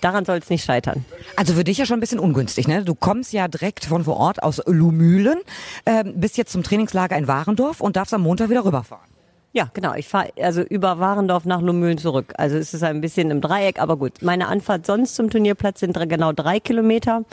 daran 0.01 0.25
soll 0.25 0.37
es 0.37 0.49
nicht 0.49 0.63
scheitern. 0.63 1.05
Also 1.35 1.53
für 1.53 1.63
dich 1.63 1.77
ja 1.77 1.85
schon 1.85 1.97
ein 1.97 2.01
bisschen 2.01 2.19
ungünstig, 2.19 2.67
ne? 2.67 2.83
Du 2.83 2.95
kommst 2.95 3.33
ja 3.33 3.47
direkt 3.47 3.85
von 3.85 4.03
vor 4.03 4.17
Ort 4.17 4.43
aus 4.43 4.61
Lumülen, 4.65 5.39
äh, 5.85 6.03
bist 6.03 6.37
jetzt 6.37 6.51
zum 6.51 6.63
Trainingslager 6.63 7.17
in 7.17 7.27
Warendorf 7.27 7.81
und 7.81 7.95
darfst 7.95 8.13
am 8.13 8.21
Montag 8.21 8.49
wieder 8.49 8.63
rüberfahren. 8.63 9.18
Ja, 9.51 9.69
genau. 9.73 9.95
Ich 9.95 10.07
fahre 10.07 10.31
also 10.41 10.61
über 10.61 10.99
Warendorf 10.99 11.45
nach 11.45 11.61
Lumülen 11.61 11.97
zurück. 11.97 12.33
Also 12.37 12.57
es 12.57 12.73
ist 12.73 12.83
ein 12.83 13.01
bisschen 13.01 13.31
im 13.31 13.41
Dreieck, 13.41 13.81
aber 13.81 13.97
gut. 13.97 14.21
Meine 14.21 14.47
Anfahrt 14.47 14.85
sonst 14.85 15.15
zum 15.15 15.29
Turnierplatz 15.29 15.79
sind 15.79 15.97
genau 16.07 16.33
drei 16.33 16.59
Kilometer. 16.59 17.23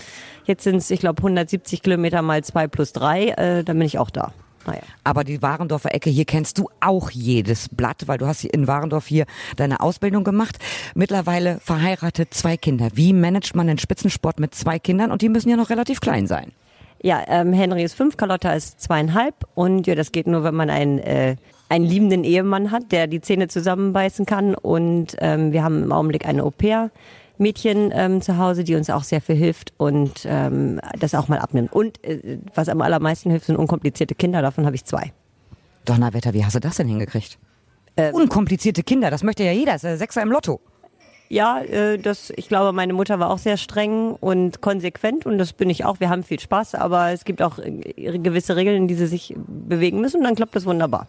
Jetzt 0.44 0.64
sind 0.64 0.76
es, 0.76 0.90
ich 0.90 1.00
glaube, 1.00 1.18
170 1.18 1.82
Kilometer 1.82 2.22
mal 2.22 2.42
zwei 2.42 2.68
plus 2.68 2.92
drei. 2.92 3.28
Äh, 3.28 3.64
dann 3.64 3.78
bin 3.78 3.86
ich 3.86 3.98
auch 3.98 4.08
da. 4.08 4.32
Naja. 4.66 4.80
Aber 5.04 5.24
die 5.24 5.42
Warendorfer 5.42 5.94
Ecke, 5.94 6.10
hier 6.10 6.24
kennst 6.24 6.58
du 6.58 6.68
auch 6.80 7.10
jedes 7.10 7.68
Blatt, 7.68 8.04
weil 8.06 8.18
du 8.18 8.26
hast 8.26 8.44
in 8.44 8.66
Warendorf 8.66 9.06
hier 9.06 9.26
deine 9.56 9.80
Ausbildung 9.80 10.24
gemacht. 10.24 10.58
Mittlerweile 10.94 11.60
verheiratet, 11.60 12.34
zwei 12.34 12.56
Kinder. 12.56 12.88
Wie 12.94 13.12
managt 13.12 13.54
man 13.54 13.66
den 13.66 13.78
Spitzensport 13.78 14.40
mit 14.40 14.54
zwei 14.54 14.78
Kindern? 14.78 15.12
Und 15.12 15.22
die 15.22 15.28
müssen 15.28 15.50
ja 15.50 15.56
noch 15.56 15.70
relativ 15.70 16.00
klein 16.00 16.26
sein. 16.26 16.52
Ja, 17.02 17.22
ähm, 17.28 17.52
Henry 17.52 17.84
ist 17.84 17.94
fünf, 17.94 18.16
Carlotta 18.16 18.52
ist 18.54 18.80
zweieinhalb 18.80 19.34
und 19.54 19.86
ja, 19.86 19.94
das 19.94 20.12
geht 20.12 20.26
nur, 20.26 20.44
wenn 20.44 20.54
man 20.54 20.70
ein 20.70 20.98
äh, 20.98 21.36
einen 21.68 21.84
liebenden 21.84 22.24
Ehemann 22.24 22.70
hat, 22.70 22.92
der 22.92 23.06
die 23.06 23.20
Zähne 23.20 23.48
zusammenbeißen 23.48 24.26
kann. 24.26 24.54
Und 24.54 25.16
ähm, 25.18 25.52
wir 25.52 25.62
haben 25.62 25.82
im 25.82 25.92
Augenblick 25.92 26.26
eine 26.26 26.42
Au-pair. 26.42 26.90
Mädchen 27.38 27.92
ähm, 27.94 28.22
zu 28.22 28.38
Hause, 28.38 28.64
die 28.64 28.74
uns 28.76 28.88
auch 28.88 29.02
sehr 29.02 29.20
viel 29.20 29.36
hilft 29.36 29.74
und 29.76 30.24
ähm, 30.24 30.80
das 30.98 31.14
auch 31.14 31.28
mal 31.28 31.38
abnimmt. 31.38 31.72
Und 31.72 32.02
äh, 32.02 32.38
was 32.54 32.68
am 32.68 32.80
allermeisten 32.80 33.30
hilft, 33.30 33.46
sind 33.46 33.56
unkomplizierte 33.56 34.14
Kinder. 34.14 34.40
Davon 34.40 34.64
habe 34.64 34.74
ich 34.74 34.86
zwei. 34.86 35.12
Donnerwetter, 35.84 36.32
wie 36.34 36.44
hast 36.44 36.54
du 36.54 36.60
das 36.60 36.76
denn 36.76 36.88
hingekriegt? 36.88 37.38
Ähm, 37.96 38.14
Unkomplizierte 38.14 38.82
Kinder, 38.82 39.10
das 39.10 39.22
möchte 39.22 39.44
ja 39.44 39.52
jeder, 39.52 39.72
das 39.72 39.84
ist 39.84 39.84
der 39.84 39.98
Sechser 39.98 40.22
im 40.22 40.30
Lotto. 40.30 40.60
Ja, 41.28 41.60
äh, 41.60 41.98
das, 41.98 42.32
ich 42.36 42.48
glaube, 42.48 42.72
meine 42.72 42.92
Mutter 42.92 43.18
war 43.18 43.30
auch 43.30 43.38
sehr 43.38 43.56
streng 43.56 44.12
und 44.12 44.60
konsequent 44.60 45.26
und 45.26 45.38
das 45.38 45.52
bin 45.52 45.70
ich 45.70 45.84
auch. 45.84 45.98
Wir 45.98 46.08
haben 46.08 46.22
viel 46.22 46.38
Spaß, 46.38 46.74
aber 46.74 47.10
es 47.10 47.24
gibt 47.24 47.42
auch 47.42 47.58
äh, 47.58 48.18
gewisse 48.18 48.56
Regeln, 48.56 48.76
in 48.76 48.88
die 48.88 48.94
sie 48.94 49.06
sich 49.06 49.34
bewegen 49.36 50.00
müssen 50.00 50.18
und 50.18 50.24
dann 50.24 50.36
klappt 50.36 50.54
das 50.54 50.66
wunderbar. 50.66 51.08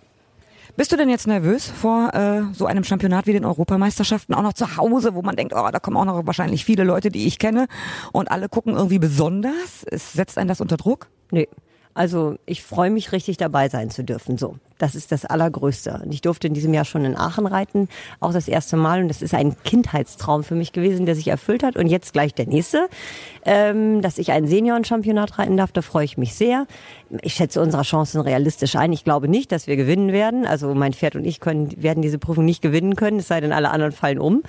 Bist 0.78 0.92
du 0.92 0.96
denn 0.96 1.10
jetzt 1.10 1.26
nervös 1.26 1.66
vor 1.66 2.14
äh, 2.14 2.54
so 2.54 2.68
einem 2.68 2.84
Championat 2.84 3.26
wie 3.26 3.34
den 3.34 3.46
Europameisterschaften? 3.46 4.36
Auch 4.36 4.44
noch 4.44 4.54
zu 4.54 4.78
Hause, 4.78 5.16
wo 5.16 5.24
man 5.24 5.36
denkt, 5.36 5.56
oh, 5.56 5.68
da 5.72 5.80
kommen 5.80 5.98
auch 5.98 6.06
noch 6.06 6.28
wahrscheinlich 6.28 6.66
viele 6.66 6.84
Leute, 6.84 7.10
die 7.10 7.26
ich 7.26 7.40
kenne 7.40 7.66
und 8.12 8.30
alle 8.30 8.48
gucken 8.48 8.76
irgendwie 8.76 9.00
besonders. 9.00 9.84
Es 9.90 10.14
setzt 10.14 10.38
einen 10.38 10.48
das 10.48 10.62
unter 10.62 10.78
Druck? 10.78 11.08
Nee, 11.32 11.50
also 11.98 12.36
ich 12.46 12.62
freue 12.62 12.92
mich 12.92 13.12
richtig 13.12 13.38
dabei 13.38 13.70
sein 13.70 13.90
zu 13.90 14.04
dürfen. 14.04 14.38
So, 14.38 14.58
das 14.78 14.94
ist 14.94 15.12
das 15.12 15.26
Allergrößte. 15.26 16.02
Und 16.04 16.14
ich 16.14 16.22
durfte 16.22 16.46
in 16.46 16.54
diesem 16.54 16.72
Jahr 16.72 16.86
schon 16.86 17.04
in 17.04 17.18
Aachen 17.18 17.48
reiten, 17.48 17.90
auch 18.20 18.32
das 18.32 18.48
erste 18.48 18.78
Mal. 18.78 19.02
Und 19.02 19.08
das 19.08 19.24
ist 19.24 19.34
ein 19.34 19.56
Kindheitstraum 19.64 20.44
für 20.44 20.54
mich 20.54 20.74
gewesen, 20.74 21.08
der 21.08 21.16
sich 21.16 21.28
erfüllt 21.28 21.64
hat. 21.64 21.76
Und 21.76 21.88
jetzt 21.88 22.14
gleich 22.14 22.36
der 22.36 22.46
nächste, 22.46 22.88
ähm, 23.46 24.04
dass 24.04 24.20
ich 24.20 24.32
ein 24.32 24.46
Senioren-Championat 24.46 25.40
reiten 25.40 25.58
darf. 25.58 25.72
Da 25.72 25.82
freue 25.82 26.06
ich 26.06 26.20
mich 26.20 26.36
sehr. 26.36 26.68
Ich 27.24 27.34
schätze 27.34 27.62
unsere 27.62 27.82
Chancen 27.82 28.22
realistisch 28.22 28.76
ein. 28.76 28.94
Ich 28.94 29.04
glaube 29.04 29.28
nicht, 29.28 29.52
dass 29.52 29.66
wir 29.66 29.76
gewinnen 29.76 30.12
werden. 30.12 30.46
Also 30.46 30.76
mein 30.76 30.94
Pferd 30.94 31.16
und 31.16 31.26
ich 31.26 31.40
können, 31.40 31.82
werden 31.82 32.04
diese 32.04 32.20
Prüfung 32.20 32.46
nicht 32.46 32.62
gewinnen 32.62 32.96
können. 32.96 33.18
Es 33.18 33.28
sei 33.28 33.42
denn, 33.42 33.52
alle 33.52 33.72
anderen 33.72 33.92
fallen 33.92 34.20
um. 34.20 34.44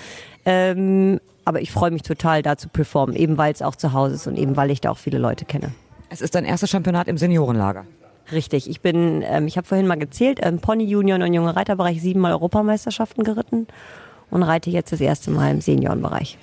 Ähm, 0.45 1.19
aber 1.47 1.63
ich 1.63 1.73
freue 1.73 1.93
mich 1.93 2.03
total, 2.03 2.43
da 2.43 2.59
zu 2.59 2.69
performen, 2.69 3.17
eben 3.17 3.39
weil 3.39 3.55
es 3.55 3.63
auch 3.63 3.75
zu 3.75 3.95
Hause 3.95 4.17
ist 4.17 4.27
und 4.27 4.37
eben 4.37 4.55
weil 4.57 4.71
ich 4.71 4.83
da 4.83 4.91
auch 4.91 4.99
viele 4.99 5.17
Leute 5.17 5.47
kenne. 5.47 5.73
Es 6.11 6.21
ist 6.21 6.35
dein 6.35 6.45
erstes 6.45 6.71
Championat 6.71 7.09
im 7.09 7.19
Seniorenlager. 7.19 7.85
Richtig. 8.33 8.69
Ich 8.69 8.81
bin, 8.81 9.23
ähm, 9.27 9.47
ich 9.47 9.57
habe 9.57 9.67
vorhin 9.67 9.87
mal 9.87 9.99
gezählt, 9.99 10.41
ähm, 10.43 10.59
Pony 10.59 10.85
Junior 10.85 11.19
und 11.19 11.33
junge 11.33 11.55
Reiterbereich 11.55 12.01
siebenmal 12.03 12.33
Europameisterschaften 12.33 13.25
geritten 13.25 13.67
und 14.31 14.43
reite 14.43 14.71
jetzt 14.71 14.93
das 14.93 15.01
erste 15.01 15.31
Mal 15.31 15.51
im 15.51 15.61
Seniorenbereich. 15.61 16.39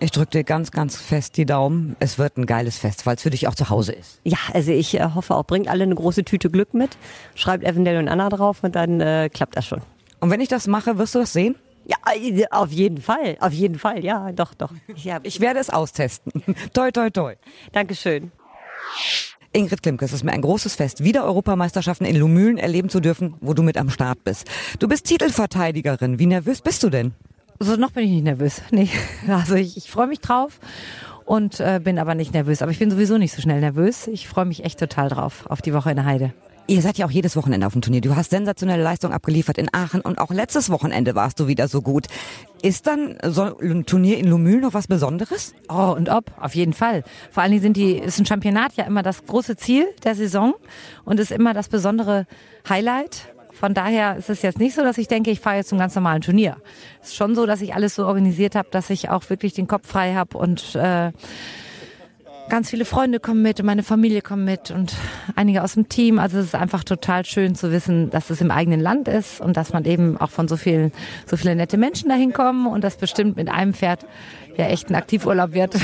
Ich 0.00 0.10
drücke 0.10 0.30
dir 0.30 0.44
ganz, 0.44 0.72
ganz 0.72 0.96
fest 0.96 1.36
die 1.36 1.46
Daumen. 1.46 1.94
Es 2.00 2.18
wird 2.18 2.36
ein 2.36 2.46
geiles 2.46 2.76
Fest, 2.76 3.06
weil 3.06 3.16
es 3.16 3.22
für 3.22 3.30
dich 3.30 3.46
auch 3.46 3.54
zu 3.54 3.70
Hause 3.70 3.92
ist. 3.92 4.20
Ja, 4.24 4.38
also 4.52 4.72
ich 4.72 4.98
äh, 4.98 5.08
hoffe 5.14 5.36
auch, 5.36 5.44
bringt 5.44 5.68
alle 5.68 5.84
eine 5.84 5.94
große 5.94 6.24
Tüte 6.24 6.50
Glück 6.50 6.74
mit, 6.74 6.98
schreibt 7.34 7.64
Evandel 7.64 7.98
und 7.98 8.08
Anna 8.08 8.28
drauf 8.28 8.64
und 8.64 8.74
dann 8.74 9.00
äh, 9.00 9.30
klappt 9.32 9.56
das 9.56 9.66
schon. 9.66 9.80
Und 10.20 10.30
wenn 10.30 10.40
ich 10.40 10.48
das 10.48 10.66
mache, 10.66 10.98
wirst 10.98 11.14
du 11.14 11.20
das 11.20 11.32
sehen? 11.32 11.54
Ja, 11.84 11.96
äh, 12.14 12.44
auf 12.50 12.72
jeden 12.72 13.00
Fall, 13.00 13.36
auf 13.40 13.52
jeden 13.52 13.78
Fall, 13.78 14.04
ja, 14.04 14.32
doch, 14.32 14.54
doch. 14.54 14.72
Ich, 14.88 15.08
ich 15.22 15.40
werde 15.40 15.60
es 15.60 15.70
austesten. 15.70 16.32
toi, 16.72 16.90
toi, 16.90 17.10
toi. 17.10 17.34
Dankeschön. 17.72 18.32
Ingrid 19.52 19.82
Klimke, 19.82 20.04
es 20.04 20.12
ist 20.12 20.24
mir 20.24 20.32
ein 20.32 20.40
großes 20.40 20.76
Fest, 20.76 21.04
wieder 21.04 21.24
Europameisterschaften 21.24 22.06
in 22.06 22.16
Lumülen 22.16 22.56
erleben 22.56 22.88
zu 22.88 23.00
dürfen, 23.00 23.34
wo 23.40 23.52
du 23.52 23.62
mit 23.62 23.76
am 23.76 23.90
Start 23.90 24.24
bist. 24.24 24.48
Du 24.78 24.88
bist 24.88 25.06
Titelverteidigerin. 25.06 26.18
Wie 26.18 26.26
nervös 26.26 26.62
bist 26.62 26.82
du 26.82 26.88
denn? 26.88 27.12
Also 27.60 27.76
noch 27.76 27.90
bin 27.90 28.04
ich 28.04 28.10
nicht 28.10 28.24
nervös. 28.24 28.62
Nee. 28.70 28.88
Also 29.28 29.54
ich, 29.54 29.76
ich 29.76 29.90
freue 29.90 30.06
mich 30.06 30.20
drauf 30.20 30.58
und 31.26 31.60
äh, 31.60 31.80
bin 31.82 31.98
aber 31.98 32.14
nicht 32.14 32.32
nervös. 32.32 32.62
Aber 32.62 32.70
ich 32.70 32.78
bin 32.78 32.90
sowieso 32.90 33.18
nicht 33.18 33.34
so 33.34 33.42
schnell 33.42 33.60
nervös. 33.60 34.06
Ich 34.06 34.26
freue 34.26 34.46
mich 34.46 34.64
echt 34.64 34.78
total 34.78 35.10
drauf 35.10 35.44
auf 35.48 35.60
die 35.60 35.74
Woche 35.74 35.90
in 35.90 35.96
der 35.96 36.06
Heide. 36.06 36.32
Ihr 36.72 36.80
seid 36.80 36.96
ja 36.96 37.04
auch 37.04 37.10
jedes 37.10 37.36
Wochenende 37.36 37.66
auf 37.66 37.74
dem 37.74 37.82
Turnier. 37.82 38.00
Du 38.00 38.16
hast 38.16 38.30
sensationelle 38.30 38.82
Leistung 38.82 39.12
abgeliefert 39.12 39.58
in 39.58 39.68
Aachen 39.74 40.00
und 40.00 40.16
auch 40.16 40.30
letztes 40.30 40.70
Wochenende 40.70 41.14
warst 41.14 41.38
du 41.38 41.46
wieder 41.46 41.68
so 41.68 41.82
gut. 41.82 42.06
Ist 42.62 42.86
dann 42.86 43.18
so 43.26 43.58
ein 43.58 43.84
Turnier 43.84 44.16
in 44.16 44.26
Lumül 44.26 44.58
noch 44.62 44.72
was 44.72 44.86
Besonderes? 44.86 45.52
Oh, 45.68 45.92
und 45.94 46.08
ob, 46.08 46.32
auf 46.40 46.54
jeden 46.54 46.72
Fall. 46.72 47.04
Vor 47.30 47.42
allen 47.42 47.52
Dingen 47.52 47.62
sind 47.62 47.76
die, 47.76 47.98
ist 47.98 48.18
ein 48.18 48.24
Championat 48.24 48.72
ja 48.76 48.84
immer 48.84 49.02
das 49.02 49.26
große 49.26 49.54
Ziel 49.56 49.84
der 50.02 50.14
Saison 50.14 50.54
und 51.04 51.20
ist 51.20 51.30
immer 51.30 51.52
das 51.52 51.68
besondere 51.68 52.26
Highlight. 52.66 53.34
Von 53.50 53.74
daher 53.74 54.16
ist 54.16 54.30
es 54.30 54.40
jetzt 54.40 54.58
nicht 54.58 54.74
so, 54.74 54.82
dass 54.82 54.96
ich 54.96 55.08
denke, 55.08 55.30
ich 55.30 55.40
fahre 55.40 55.56
jetzt 55.56 55.68
zum 55.68 55.78
ganz 55.78 55.94
normalen 55.94 56.22
Turnier. 56.22 56.56
Es 57.02 57.08
ist 57.08 57.16
schon 57.16 57.34
so, 57.34 57.44
dass 57.44 57.60
ich 57.60 57.74
alles 57.74 57.96
so 57.96 58.06
organisiert 58.06 58.54
habe, 58.54 58.68
dass 58.70 58.88
ich 58.88 59.10
auch 59.10 59.28
wirklich 59.28 59.52
den 59.52 59.66
Kopf 59.66 59.88
frei 59.88 60.14
habe 60.14 60.38
und 60.38 60.74
äh, 60.74 61.12
ganz 62.48 62.70
viele 62.70 62.84
Freunde 62.84 63.20
kommen 63.20 63.42
mit 63.42 63.60
und 63.60 63.66
meine 63.66 63.82
Familie 63.82 64.22
kommt 64.22 64.44
mit 64.44 64.70
und 64.70 64.94
einige 65.36 65.62
aus 65.62 65.74
dem 65.74 65.88
Team. 65.88 66.18
Also 66.18 66.38
es 66.38 66.46
ist 66.46 66.54
einfach 66.54 66.84
total 66.84 67.24
schön 67.24 67.54
zu 67.54 67.72
wissen, 67.72 68.10
dass 68.10 68.30
es 68.30 68.40
im 68.40 68.50
eigenen 68.50 68.80
Land 68.80 69.08
ist 69.08 69.40
und 69.40 69.56
dass 69.56 69.72
man 69.72 69.84
eben 69.84 70.16
auch 70.18 70.30
von 70.30 70.48
so 70.48 70.56
vielen, 70.56 70.92
so 71.26 71.36
viele 71.36 71.54
nette 71.56 71.76
Menschen 71.76 72.08
dahin 72.08 72.32
kommen 72.32 72.66
und 72.66 72.84
das 72.84 72.96
bestimmt 72.96 73.36
mit 73.36 73.48
einem 73.48 73.74
Pferd 73.74 74.06
ja 74.56 74.66
echt 74.66 74.90
ein 74.90 74.94
Aktivurlaub 74.94 75.52
wird. 75.52 75.76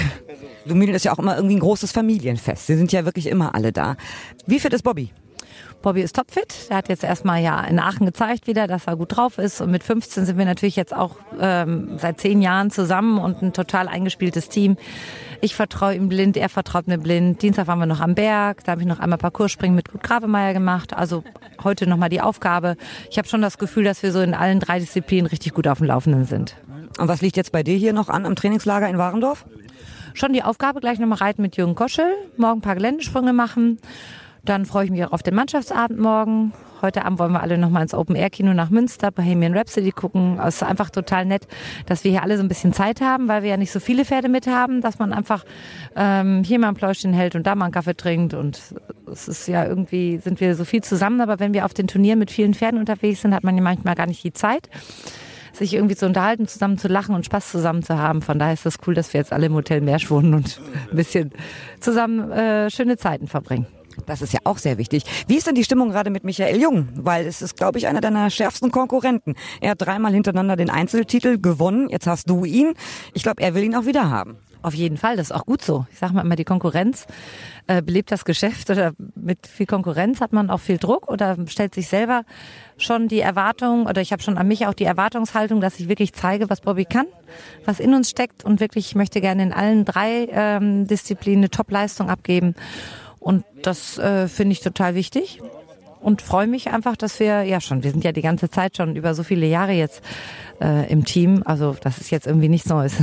Luminen 0.65 0.95
ist 0.95 1.05
ja 1.05 1.13
auch 1.13 1.19
immer 1.19 1.37
irgendwie 1.37 1.57
ein 1.57 1.61
großes 1.61 1.93
Familienfest. 1.93 2.67
Sie 2.67 2.77
sind 2.77 2.93
ja 2.93 3.05
wirklich 3.05 3.27
immer 3.27 3.55
alle 3.55 3.73
da. 3.73 3.97
Wie 4.47 4.61
fit 4.61 4.73
ist 4.73 4.83
Bobby? 4.83 5.11
Bobby 5.81 6.03
ist 6.03 6.17
topfit. 6.17 6.67
Er 6.71 6.79
hat 6.79 6.89
jetzt 6.89 7.05
erstmal 7.05 7.41
ja 7.41 7.63
in 7.65 7.79
Aachen 7.79 8.05
gezeigt 8.05 8.47
wieder, 8.47 8.67
dass 8.67 8.87
er 8.87 8.97
gut 8.97 9.17
drauf 9.17 9.39
ist. 9.39 9.61
Und 9.61 9.71
mit 9.71 9.85
15 9.85 10.27
sind 10.27 10.37
wir 10.37 10.45
natürlich 10.45 10.77
jetzt 10.77 10.95
auch 10.95 11.17
ähm, 11.41 11.99
seit 11.99 12.21
zehn 12.21 12.43
Jahren 12.43 12.71
zusammen 12.71 13.19
und 13.19 13.43
ein 13.43 13.53
total 13.53 13.87
eingespieltes 13.87 14.49
Team. 14.49 14.77
Ich 15.41 15.55
vertraue 15.55 15.95
ihm 15.95 16.09
blind, 16.09 16.37
er 16.37 16.49
vertraut 16.49 16.89
mir 16.89 16.99
blind. 16.99 17.43
Dienstag 17.43 17.69
waren 17.69 17.79
wir 17.79 17.87
noch 17.87 18.01
am 18.01 18.15
Berg, 18.15 18.65
da 18.65 18.73
habe 18.73 18.81
ich 18.81 18.89
noch 18.89 18.99
einmal 18.99 19.19
Parcourspringen 19.19 19.77
mit 19.77 19.91
Gut 19.91 20.03
Gravemeyer 20.03 20.53
gemacht. 20.53 20.95
Also 20.95 21.23
heute 21.63 21.87
nochmal 21.87 22.09
die 22.09 22.21
Aufgabe. 22.21 22.77
Ich 23.11 23.19
habe 23.19 23.29
schon 23.29 23.41
das 23.41 23.59
Gefühl, 23.59 23.85
dass 23.85 24.03
wir 24.03 24.11
so 24.11 24.21
in 24.21 24.35
allen 24.35 24.59
drei 24.59 24.81
Disziplinen 24.81 25.27
richtig 25.27 25.55
gut 25.55 25.69
auf 25.69 25.79
dem 25.79 25.87
Laufenden 25.87 26.25
sind. 26.25 26.57
Und 26.99 27.07
was 27.07 27.21
liegt 27.21 27.37
jetzt 27.37 27.53
bei 27.53 27.63
dir 27.63 27.77
hier 27.77 27.93
noch 27.93 28.09
an 28.09 28.27
am 28.27 28.35
Trainingslager 28.35 28.89
in 28.89 28.99
Warendorf? 28.99 29.47
Schon 30.15 30.33
die 30.33 30.43
Aufgabe, 30.43 30.81
gleich 30.81 30.99
nochmal 30.99 31.19
reiten 31.19 31.43
mit 31.43 31.57
Jürgen 31.57 31.77
Koschel, 31.77 32.13
morgen 32.37 32.59
ein 32.59 32.63
paar 32.63 32.75
Geländesprünge 32.75 33.33
machen. 33.33 33.79
Dann 34.45 34.67
freue 34.67 34.87
ich 34.87 34.91
mich 34.91 35.05
auch 35.05 35.13
auf 35.13 35.23
den 35.23 35.37
Mannschaftsabend 35.37 36.01
morgen. 36.01 36.53
Heute 36.81 37.05
Abend 37.05 37.19
wollen 37.19 37.33
wir 37.33 37.43
alle 37.43 37.59
nochmal 37.59 37.83
ins 37.83 37.93
Open-Air-Kino 37.95 38.55
nach 38.55 38.71
Münster, 38.71 39.11
Bohemian 39.11 39.57
Rhapsody 39.57 39.91
gucken. 39.91 40.39
Es 40.39 40.57
ist 40.57 40.63
einfach 40.63 40.91
total 40.91 41.25
nett, 41.25 41.49
dass 41.87 42.05
wir 42.05 42.13
hier 42.13 42.23
alle 42.23 42.37
so 42.37 42.43
ein 42.43 42.49
bisschen 42.49 42.73
Zeit 42.73 43.01
haben, 43.01 43.27
weil 43.27 43.43
wir 43.43 43.51
ja 43.51 43.57
nicht 43.57 43.73
so 43.73 43.81
viele 43.81 44.05
Pferde 44.05 44.29
mit 44.29 44.47
haben, 44.47 44.81
dass 44.81 44.99
man 45.01 45.13
einfach 45.13 45.45
ähm, 45.97 46.45
hier 46.45 46.61
mal 46.61 46.69
ein 46.69 46.75
Pläuschen 46.75 47.13
hält 47.13 47.35
und 47.35 47.47
da 47.47 47.57
mal 47.57 47.67
einen 47.67 47.75
Kaffee 47.75 47.97
trinkt. 47.97 48.33
Und 48.33 48.61
es 49.11 49.27
ist 49.27 49.49
ja 49.49 49.67
irgendwie, 49.67 50.19
sind 50.19 50.41
wir 50.41 50.55
so 50.55 50.65
viel 50.65 50.83
zusammen, 50.83 51.21
aber 51.21 51.41
wenn 51.41 51.53
wir 51.53 51.65
auf 51.65 51.75
den 51.75 51.89
Turnieren 51.89 52.21
mit 52.21 52.31
vielen 52.31 52.55
Pferden 52.55 52.79
unterwegs 52.79 53.23
sind, 53.23 53.35
hat 53.35 53.43
man 53.43 53.57
ja 53.57 53.63
manchmal 53.63 53.97
gar 53.97 54.07
nicht 54.07 54.23
die 54.23 54.33
Zeit 54.33 54.69
sich 55.53 55.75
irgendwie 55.75 55.97
zu 55.97 56.07
unterhalten, 56.07 56.47
zusammen 56.47 56.79
zu 56.79 56.87
lachen 56.87 57.17
und 57.17 57.27
Spaß 57.27 57.51
zusammen 57.51 57.83
zu 57.83 57.99
haben. 57.99 58.23
Von 58.23 58.39
daher 58.39 58.55
ist 58.55 58.65
das 58.65 58.77
cool, 58.87 58.95
dass 58.95 59.13
wir 59.13 59.19
jetzt 59.19 59.33
alle 59.33 59.47
im 59.47 59.55
Hotel 59.55 59.81
Mersch 59.81 60.09
wohnen 60.09 60.35
und 60.35 60.61
ein 60.89 60.97
bisschen 60.97 61.33
zusammen 61.81 62.31
äh, 62.31 62.71
schöne 62.71 62.97
Zeiten 62.97 63.27
verbringen. 63.27 63.67
Das 64.07 64.23
ist 64.23 64.33
ja 64.33 64.41
auch 64.45 64.59
sehr 64.59 64.79
wichtig. 64.79 65.05
Wie 65.27 65.37
ist 65.37 65.47
denn 65.47 65.55
die 65.55 65.65
Stimmung 65.65 65.91
gerade 65.91 66.11
mit 66.11 66.25
Michael 66.25 66.61
Jung? 66.61 66.89
Weil 66.95 67.27
es 67.27 67.43
ist, 67.43 67.57
glaube 67.57 67.79
ich, 67.79 67.87
einer 67.87 68.01
deiner 68.01 68.31
schärfsten 68.31 68.71
Konkurrenten. 68.71 69.35
Er 69.61 69.73
hat 69.73 69.83
dreimal 69.83 70.13
hintereinander 70.13 70.57
den 70.57 70.71
Einzeltitel 70.71 71.39
gewonnen. 71.39 71.89
Jetzt 71.89 72.07
hast 72.07 72.29
du 72.31 72.45
ihn. 72.45 72.75
Ich 73.15 73.23
glaube, 73.23 73.43
er 73.43 73.55
will 73.55 73.65
ihn 73.65 73.75
auch 73.75 73.87
wieder 73.87 74.11
haben. 74.11 74.39
Auf 74.61 74.75
jeden 74.75 74.97
Fall, 74.97 75.17
das 75.17 75.31
ist 75.31 75.37
auch 75.37 75.47
gut 75.47 75.63
so. 75.63 75.87
Ich 75.93 75.99
sage 75.99 76.15
mal 76.15 76.23
immer, 76.23 76.35
die 76.35 76.45
Konkurrenz 76.45 77.07
äh, 77.69 77.81
belebt 77.81 78.11
das 78.11 78.25
Geschäft 78.25 78.71
oder 78.71 78.93
mit 79.15 79.47
viel 79.47 79.67
Konkurrenz 79.67 80.21
hat 80.21 80.33
man 80.33 80.51
auch 80.51 80.59
viel 80.59 80.79
Druck 80.79 81.09
oder 81.09 81.37
stellt 81.47 81.75
sich 81.75 81.87
selber 81.87 82.23
schon 82.77 83.07
die 83.07 83.21
Erwartung 83.21 83.87
oder 83.87 84.01
ich 84.01 84.11
habe 84.11 84.21
schon 84.21 84.37
an 84.37 84.49
mich 84.49 84.67
auch 84.67 84.75
die 84.75 84.85
Erwartungshaltung, 84.85 85.61
dass 85.61 85.79
ich 85.79 85.89
wirklich 85.89 86.13
zeige, 86.13 86.51
was 86.51 86.61
Bobby 86.61 86.87
kann, 86.87 87.07
was 87.67 87.79
in 87.79 87.95
uns 87.95 88.11
steckt 88.11 88.45
und 88.45 88.59
wirklich 88.59 88.87
ich 88.89 88.95
möchte 88.97 89.21
gerne 89.21 89.45
in 89.45 89.53
allen 89.53 89.85
drei 89.85 90.29
ähm, 90.33 90.89
Disziplinen 90.89 91.41
eine 91.41 91.51
Top-Leistung 91.51 92.11
abgeben. 92.11 92.57
Und 93.21 93.45
das 93.63 93.99
äh, 93.99 94.29
finde 94.29 94.53
ich 94.53 94.61
total 94.61 94.95
wichtig 94.95 95.41
und 96.01 96.23
freue 96.23 96.47
mich 96.47 96.71
einfach, 96.71 96.97
dass 96.97 97.21
wir 97.21 97.43
ja 97.43 97.61
schon, 97.61 97.83
wir 97.83 97.91
sind 97.91 98.05
ja 98.05 98.13
die 98.13 98.23
ganze 98.23 98.51
Zeit 98.51 98.77
schon 98.77 98.97
über 98.97 99.15
so 99.15 99.23
viele 99.23 99.47
Jahre 99.47 99.73
jetzt 99.73 100.03
äh, 100.61 100.91
im 100.91 101.05
Team. 101.05 101.43
Also 101.45 101.77
das 101.81 101.99
ist 101.99 102.11
jetzt 102.11 102.27
irgendwie 102.27 102.49
nichts 102.49 102.69
Neues. 102.69 102.95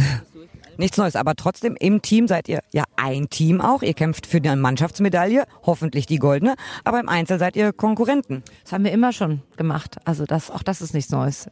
Nichts 0.77 0.97
Neues, 0.97 1.15
aber 1.15 1.35
trotzdem 1.35 1.77
im 1.79 2.01
Team 2.01 2.27
seid 2.27 2.49
ihr 2.49 2.59
ja 2.73 2.83
ein 2.97 3.29
Team 3.29 3.61
auch. 3.61 3.81
Ihr 3.81 3.93
kämpft 3.93 4.27
für 4.27 4.41
die 4.41 4.53
Mannschaftsmedaille, 4.53 5.45
hoffentlich 5.65 6.05
die 6.05 6.17
goldene, 6.17 6.55
aber 6.83 6.99
im 6.99 7.07
Einzel 7.07 7.39
seid 7.39 7.55
ihr 7.55 7.71
Konkurrenten. 7.71 8.43
Das 8.63 8.73
haben 8.73 8.83
wir 8.83 8.91
immer 8.91 9.13
schon 9.13 9.41
gemacht. 9.55 9.95
Also 10.03 10.25
das, 10.25 10.51
auch 10.51 10.63
das 10.63 10.81
ist 10.81 10.93
nichts 10.93 11.11
Neues. 11.11 11.49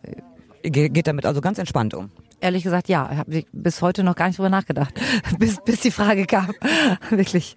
Ge 0.62 0.90
geht 0.90 1.08
damit 1.08 1.26
also 1.26 1.40
ganz 1.40 1.58
entspannt 1.58 1.94
um. 1.94 2.12
Ehrlich 2.44 2.64
gesagt, 2.64 2.90
ja, 2.90 3.10
habe 3.16 3.46
bis 3.54 3.82
heute 3.82 4.04
noch 4.04 4.18
gar 4.18 4.28
nicht 4.28 4.38
drüber 4.38 4.50
nachgedacht, 4.50 4.94
bis, 5.40 5.62
bis 5.64 5.80
die 5.80 5.92
Frage 5.92 6.26
kam. 6.26 6.52
Wirklich. 7.10 7.56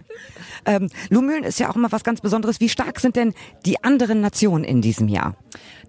Ähm, 0.65 0.91
Lumülen 1.11 1.43
ist 1.43 1.59
ja 1.59 1.69
auch 1.69 1.75
immer 1.75 1.91
was 1.91 2.05
ganz 2.05 2.21
Besonderes. 2.21 2.61
Wie 2.61 2.69
stark 2.69 3.01
sind 3.01 3.17
denn 3.17 3.35
die 3.65 3.83
anderen 3.83 4.21
Nationen 4.21 4.63
in 4.63 4.83
diesem 4.83 5.09
Jahr? 5.09 5.35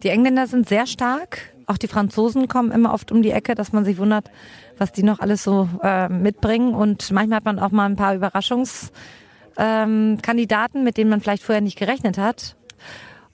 Die 0.02 0.10
Engländer 0.10 0.48
sind 0.48 0.68
sehr 0.68 0.88
stark. 0.88 1.54
Auch 1.68 1.78
die 1.78 1.88
Franzosen 1.88 2.48
kommen 2.48 2.72
immer 2.72 2.92
oft 2.92 3.12
um 3.12 3.22
die 3.22 3.30
Ecke, 3.30 3.54
dass 3.54 3.72
man 3.72 3.86
sich 3.86 4.00
wundert, 4.00 4.32
was 4.80 4.94
die 4.94 5.04
noch 5.04 5.20
alles 5.20 5.44
so 5.44 5.70
äh, 5.84 6.10
mitbringen. 6.10 6.74
Und 6.74 7.12
manchmal 7.12 7.38
hat 7.38 7.46
man 7.46 7.60
auch 7.60 7.70
mal 7.70 7.86
ein 7.86 7.98
paar 7.98 8.16
Überraschungskandidaten, 8.16 10.80
ähm, 10.80 10.84
mit 10.84 10.98
denen 10.98 11.12
man 11.12 11.22
vielleicht 11.22 11.44
vorher 11.44 11.62
nicht 11.62 11.78
gerechnet 11.78 12.18
hat. 12.18 12.56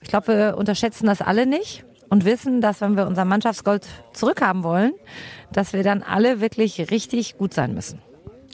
Ich 0.02 0.08
glaube, 0.08 0.26
wir 0.26 0.58
unterschätzen 0.58 1.06
das 1.06 1.22
alle 1.22 1.46
nicht 1.46 1.86
und 2.08 2.24
wissen, 2.24 2.60
dass 2.60 2.80
wenn 2.80 2.96
wir 2.96 3.06
unser 3.06 3.24
Mannschaftsgold 3.24 3.86
zurückhaben 4.12 4.62
wollen, 4.62 4.92
dass 5.52 5.72
wir 5.72 5.82
dann 5.82 6.02
alle 6.02 6.40
wirklich 6.40 6.90
richtig 6.90 7.36
gut 7.38 7.54
sein 7.54 7.74
müssen. 7.74 8.00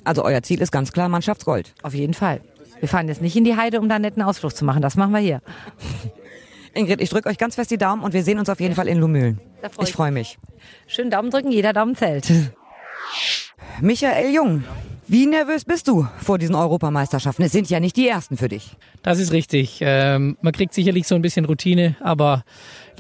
Also 0.05 0.25
euer 0.25 0.43
Ziel 0.43 0.61
ist 0.61 0.73
ganz 0.73 0.93
klar 0.93 1.09
Mannschaftsgold. 1.09 1.75
Auf 1.83 1.95
jeden 1.95 2.15
Fall. 2.15 2.41
Wir 2.79 2.89
fahren 2.89 3.09
jetzt 3.09 3.21
nicht 3.21 3.37
in 3.37 3.45
die 3.45 3.57
Heide, 3.57 3.81
um 3.81 3.89
da 3.89 3.97
einen 3.97 4.03
netten 4.03 4.23
Ausflug 4.23 4.57
zu 4.57 4.65
machen. 4.65 4.81
Das 4.81 4.97
machen 4.97 5.13
wir 5.13 5.21
hier. 5.21 5.43
Ingrid, 6.75 7.01
ich 7.01 7.11
drücke 7.11 7.29
euch 7.29 7.39
ganz 7.39 7.57
fest 7.57 7.71
die 7.71 7.79
Daumen 7.79 8.03
und 8.03 8.15
wir 8.15 8.23
sehen 8.23 8.39
uns 8.39 8.49
auf 8.49 8.61
jeden 8.61 8.75
Fall 8.75 8.89
in 8.89 8.99
Lumülen. 8.99 9.41
freu 9.61 9.83
Ich 9.83 9.89
ich 9.89 9.95
freue 9.95 10.13
mich. 10.13 10.39
Schön 10.87 11.11
Daumen 11.11 11.31
drücken, 11.31 11.51
jeder 11.51 11.73
Daumen 11.73 11.97
zählt. 11.97 12.31
Michael 13.81 14.33
Jung, 14.33 14.65
wie 15.07 15.27
nervös 15.27 15.65
bist 15.65 15.89
du 15.89 16.07
vor 16.23 16.39
diesen 16.39 16.55
Europameisterschaften? 16.55 17.45
Es 17.45 17.53
sind 17.53 17.69
ja 17.69 17.81
nicht 17.81 17.97
die 17.97 18.07
ersten 18.07 18.37
für 18.37 18.49
dich. 18.49 18.77
Das 19.03 19.19
ist 19.19 19.33
richtig. 19.33 19.79
Ähm, 19.81 20.37
man 20.41 20.53
kriegt 20.53 20.73
sicherlich 20.73 21.07
so 21.09 21.17
ein 21.17 21.23
bisschen 21.23 21.45
Routine, 21.45 21.97
aber 22.01 22.45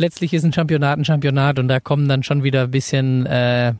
letztlich 0.00 0.34
ist 0.34 0.44
ein 0.44 0.52
Championat 0.52 0.98
ein 0.98 1.04
Championat 1.04 1.58
und 1.58 1.68
da 1.68 1.78
kommen 1.78 2.08
dann 2.08 2.22
schon 2.22 2.42
wieder 2.42 2.62
ein 2.64 2.70
bisschen 2.70 3.26
äh, 3.26 3.74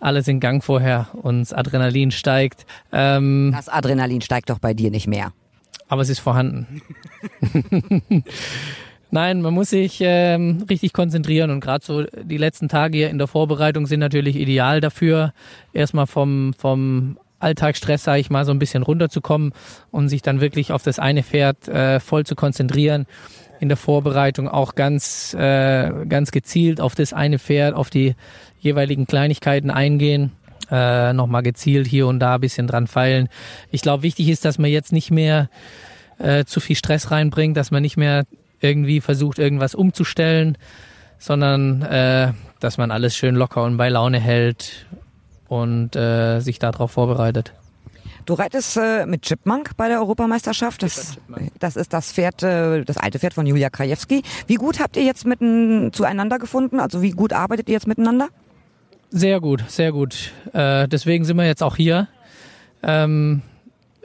alles 0.00 0.26
in 0.28 0.40
Gang 0.40 0.64
vorher 0.64 1.08
und 1.12 1.40
das 1.40 1.52
Adrenalin 1.52 2.10
steigt. 2.10 2.66
Ähm, 2.90 3.52
Das 3.54 3.68
Adrenalin 3.68 4.22
steigt 4.22 4.50
doch 4.50 4.58
bei 4.58 4.74
dir 4.74 4.90
nicht 4.90 5.06
mehr. 5.06 5.32
aber 5.88 6.02
es 6.02 6.08
ist 6.08 6.20
vorhanden. 6.20 6.80
Nein, 9.12 9.42
man 9.42 9.52
muss 9.54 9.70
sich 9.70 9.98
ähm, 10.02 10.64
richtig 10.70 10.92
konzentrieren 10.92 11.50
und 11.50 11.60
gerade 11.60 11.84
so 11.84 12.04
die 12.04 12.36
letzten 12.36 12.68
Tage 12.68 12.96
hier 12.96 13.10
in 13.10 13.18
der 13.18 13.26
Vorbereitung 13.26 13.86
sind 13.86 13.98
natürlich 14.00 14.36
ideal 14.36 14.80
dafür, 14.80 15.32
erstmal 15.72 16.06
vom, 16.06 16.54
vom 16.56 17.18
Alltagsstress, 17.40 18.04
sage 18.04 18.20
ich 18.20 18.30
mal, 18.30 18.44
so 18.44 18.52
ein 18.52 18.60
bisschen 18.60 18.84
runterzukommen 18.84 19.52
und 19.90 20.08
sich 20.08 20.22
dann 20.22 20.40
wirklich 20.40 20.70
auf 20.72 20.84
das 20.84 21.00
eine 21.00 21.24
Pferd 21.24 21.66
äh, 21.66 21.98
voll 21.98 22.24
zu 22.24 22.36
konzentrieren. 22.36 23.06
In 23.60 23.68
der 23.68 23.76
Vorbereitung 23.76 24.48
auch 24.48 24.74
ganz, 24.74 25.34
äh, 25.34 26.06
ganz 26.06 26.32
gezielt 26.32 26.80
auf 26.80 26.94
das 26.94 27.12
eine 27.12 27.38
Pferd, 27.38 27.74
auf 27.74 27.90
die 27.90 28.16
jeweiligen 28.58 29.06
Kleinigkeiten 29.06 29.70
eingehen 29.70 30.32
äh, 30.70 31.12
nochmal 31.12 31.42
gezielt 31.42 31.86
hier 31.86 32.06
und 32.06 32.20
da 32.20 32.36
ein 32.36 32.40
bisschen 32.40 32.66
dran 32.66 32.86
feilen. 32.86 33.28
Ich 33.70 33.82
glaube, 33.82 34.02
wichtig 34.02 34.28
ist, 34.28 34.44
dass 34.44 34.58
man 34.58 34.70
jetzt 34.70 34.92
nicht 34.92 35.10
mehr 35.10 35.48
äh, 36.18 36.44
zu 36.44 36.60
viel 36.60 36.76
Stress 36.76 37.10
reinbringt, 37.10 37.56
dass 37.56 37.70
man 37.70 37.82
nicht 37.82 37.96
mehr 37.96 38.24
irgendwie 38.60 39.00
versucht, 39.00 39.38
irgendwas 39.38 39.74
umzustellen, 39.74 40.56
sondern 41.18 41.82
äh, 41.82 42.32
dass 42.60 42.78
man 42.78 42.90
alles 42.90 43.16
schön 43.16 43.34
locker 43.34 43.64
und 43.64 43.76
bei 43.76 43.88
Laune 43.88 44.20
hält 44.20 44.86
und 45.48 45.96
äh, 45.96 46.40
sich 46.40 46.58
darauf 46.58 46.92
vorbereitet. 46.92 47.52
Du 48.30 48.34
reitest 48.34 48.76
äh, 48.76 49.06
mit 49.06 49.22
Chipmunk 49.22 49.76
bei 49.76 49.88
der 49.88 49.98
Europameisterschaft. 49.98 50.84
Das, 50.84 51.18
das 51.58 51.74
ist 51.74 51.92
das 51.92 52.12
Pferd, 52.12 52.44
äh, 52.44 52.84
das 52.84 52.96
alte 52.96 53.18
Pferd 53.18 53.34
von 53.34 53.44
Julia 53.44 53.70
Krajewski. 53.70 54.22
Wie 54.46 54.54
gut 54.54 54.78
habt 54.78 54.96
ihr 54.96 55.02
jetzt 55.02 55.26
mitten 55.26 55.92
zueinander 55.92 56.38
gefunden? 56.38 56.78
Also 56.78 57.02
wie 57.02 57.10
gut 57.10 57.32
arbeitet 57.32 57.68
ihr 57.68 57.72
jetzt 57.72 57.88
miteinander? 57.88 58.28
Sehr 59.10 59.40
gut, 59.40 59.64
sehr 59.66 59.90
gut. 59.90 60.30
Äh, 60.52 60.86
deswegen 60.86 61.24
sind 61.24 61.38
wir 61.38 61.44
jetzt 61.44 61.64
auch 61.64 61.74
hier. 61.74 62.06
Ähm, 62.84 63.42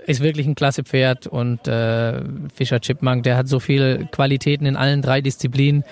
ist 0.07 0.21
wirklich 0.21 0.47
ein 0.47 0.55
klasse 0.55 0.83
Pferd 0.83 1.27
und 1.27 1.67
äh, 1.67 2.19
Fischer 2.51 2.79
Chipmunk, 2.79 3.21
der 3.21 3.37
hat 3.37 3.47
so 3.47 3.59
viel 3.59 4.07
Qualitäten 4.11 4.65
in 4.65 4.75
allen 4.75 5.03
drei 5.03 5.21
Disziplinen 5.21 5.83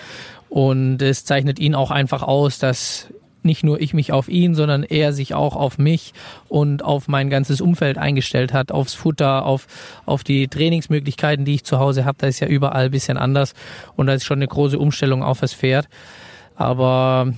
und 0.48 1.00
es 1.02 1.24
zeichnet 1.24 1.60
ihn 1.60 1.76
auch 1.76 1.92
einfach 1.92 2.24
aus, 2.24 2.58
dass 2.58 3.06
nicht 3.44 3.64
nur 3.64 3.80
ich 3.80 3.94
mich 3.94 4.12
auf 4.12 4.28
ihn, 4.28 4.54
sondern 4.54 4.82
er 4.82 5.12
sich 5.12 5.34
auch 5.34 5.56
auf 5.56 5.78
mich 5.78 6.12
und 6.48 6.84
auf 6.84 7.08
mein 7.08 7.30
ganzes 7.30 7.60
Umfeld 7.60 7.98
eingestellt 7.98 8.52
hat, 8.52 8.72
aufs 8.72 8.94
Futter, 8.94 9.44
auf, 9.44 9.66
auf 10.06 10.24
die 10.24 10.48
Trainingsmöglichkeiten, 10.48 11.44
die 11.44 11.54
ich 11.54 11.64
zu 11.64 11.78
Hause 11.78 12.04
habe. 12.04 12.18
Da 12.20 12.26
ist 12.26 12.40
ja 12.40 12.46
überall 12.46 12.90
bisschen 12.90 13.16
anders 13.16 13.54
und 13.96 14.06
da 14.06 14.14
ist 14.14 14.24
schon 14.24 14.38
eine 14.38 14.48
große 14.48 14.78
Umstellung 14.78 15.22
auf 15.22 15.40
das 15.40 15.54
Pferd. 15.54 15.88
Aber 16.56 17.32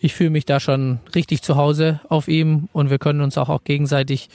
ich 0.00 0.14
fühle 0.14 0.30
mich 0.30 0.46
da 0.46 0.60
schon 0.60 1.00
richtig 1.14 1.42
zu 1.42 1.56
Hause 1.56 2.00
auf 2.08 2.26
ihm 2.26 2.68
und 2.72 2.90
wir 2.90 2.98
können 2.98 3.20
uns 3.20 3.36
auch, 3.36 3.48
auch 3.48 3.64
gegenseitig 3.64 4.28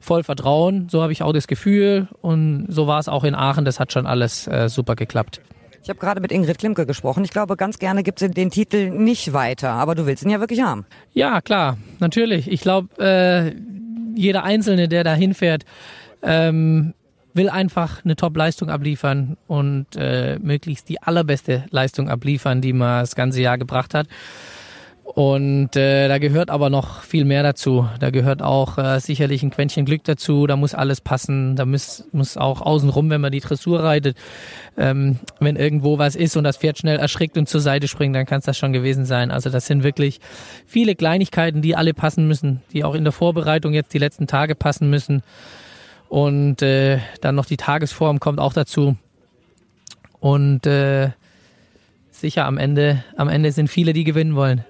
voll 0.00 0.22
vertrauen. 0.22 0.88
So 0.88 1.02
habe 1.02 1.12
ich 1.12 1.22
auch 1.22 1.32
das 1.32 1.48
Gefühl 1.48 2.08
und 2.20 2.66
so 2.68 2.86
war 2.86 3.00
es 3.00 3.08
auch 3.08 3.24
in 3.24 3.34
Aachen. 3.34 3.64
Das 3.64 3.80
hat 3.80 3.92
schon 3.92 4.06
alles 4.06 4.46
äh, 4.46 4.68
super 4.68 4.94
geklappt. 4.94 5.40
Ich 5.88 5.90
habe 5.90 6.00
gerade 6.00 6.20
mit 6.20 6.32
Ingrid 6.32 6.58
Klimke 6.58 6.84
gesprochen. 6.84 7.24
Ich 7.24 7.30
glaube, 7.30 7.56
ganz 7.56 7.78
gerne 7.78 8.02
gibt 8.02 8.18
sie 8.18 8.28
den 8.28 8.50
Titel 8.50 8.90
nicht 8.90 9.32
weiter, 9.32 9.70
aber 9.70 9.94
du 9.94 10.04
willst 10.04 10.22
ihn 10.22 10.28
ja 10.28 10.38
wirklich 10.38 10.60
haben. 10.60 10.84
Ja, 11.14 11.40
klar, 11.40 11.78
natürlich. 11.98 12.46
Ich 12.52 12.60
glaube, 12.60 12.90
äh, 13.02 13.54
jeder 14.14 14.44
Einzelne, 14.44 14.88
der 14.88 15.02
da 15.02 15.14
hinfährt, 15.14 15.64
ähm, 16.20 16.92
will 17.32 17.48
einfach 17.48 18.04
eine 18.04 18.16
Top-Leistung 18.16 18.68
abliefern 18.68 19.38
und 19.46 19.86
äh, 19.96 20.38
möglichst 20.42 20.90
die 20.90 21.00
allerbeste 21.02 21.64
Leistung 21.70 22.10
abliefern, 22.10 22.60
die 22.60 22.74
man 22.74 23.00
das 23.00 23.14
ganze 23.14 23.40
Jahr 23.40 23.56
gebracht 23.56 23.94
hat. 23.94 24.08
Und 25.14 25.74
äh, 25.74 26.06
da 26.06 26.18
gehört 26.18 26.50
aber 26.50 26.68
noch 26.68 27.02
viel 27.02 27.24
mehr 27.24 27.42
dazu. 27.42 27.88
Da 27.98 28.10
gehört 28.10 28.42
auch 28.42 28.76
äh, 28.76 29.00
sicherlich 29.00 29.42
ein 29.42 29.48
Quäntchen 29.48 29.86
Glück 29.86 30.04
dazu. 30.04 30.46
Da 30.46 30.54
muss 30.54 30.74
alles 30.74 31.00
passen. 31.00 31.56
Da 31.56 31.64
muss, 31.64 32.04
muss 32.12 32.36
auch 32.36 32.60
außenrum, 32.60 33.08
wenn 33.08 33.22
man 33.22 33.32
die 33.32 33.40
Dressur 33.40 33.80
reitet, 33.82 34.18
ähm, 34.76 35.18
wenn 35.40 35.56
irgendwo 35.56 35.96
was 35.98 36.14
ist 36.14 36.36
und 36.36 36.44
das 36.44 36.58
Pferd 36.58 36.78
schnell 36.78 36.98
erschrickt 36.98 37.38
und 37.38 37.48
zur 37.48 37.62
Seite 37.62 37.88
springt, 37.88 38.14
dann 38.14 38.26
kann 38.26 38.40
es 38.40 38.44
das 38.44 38.58
schon 38.58 38.74
gewesen 38.74 39.06
sein. 39.06 39.30
Also 39.30 39.48
das 39.48 39.66
sind 39.66 39.82
wirklich 39.82 40.20
viele 40.66 40.94
Kleinigkeiten, 40.94 41.62
die 41.62 41.74
alle 41.74 41.94
passen 41.94 42.28
müssen, 42.28 42.60
die 42.74 42.84
auch 42.84 42.94
in 42.94 43.04
der 43.04 43.12
Vorbereitung 43.12 43.72
jetzt 43.72 43.94
die 43.94 43.98
letzten 43.98 44.26
Tage 44.26 44.54
passen 44.54 44.90
müssen. 44.90 45.22
Und 46.10 46.60
äh, 46.60 46.98
dann 47.22 47.34
noch 47.34 47.46
die 47.46 47.56
Tagesform 47.56 48.20
kommt 48.20 48.40
auch 48.40 48.52
dazu. 48.52 48.96
Und 50.20 50.66
äh, 50.66 51.10
sicher 52.10 52.44
am 52.44 52.58
Ende, 52.58 53.02
am 53.16 53.30
Ende 53.30 53.52
sind 53.52 53.68
viele, 53.68 53.94
die 53.94 54.04
gewinnen 54.04 54.34
wollen. 54.34 54.64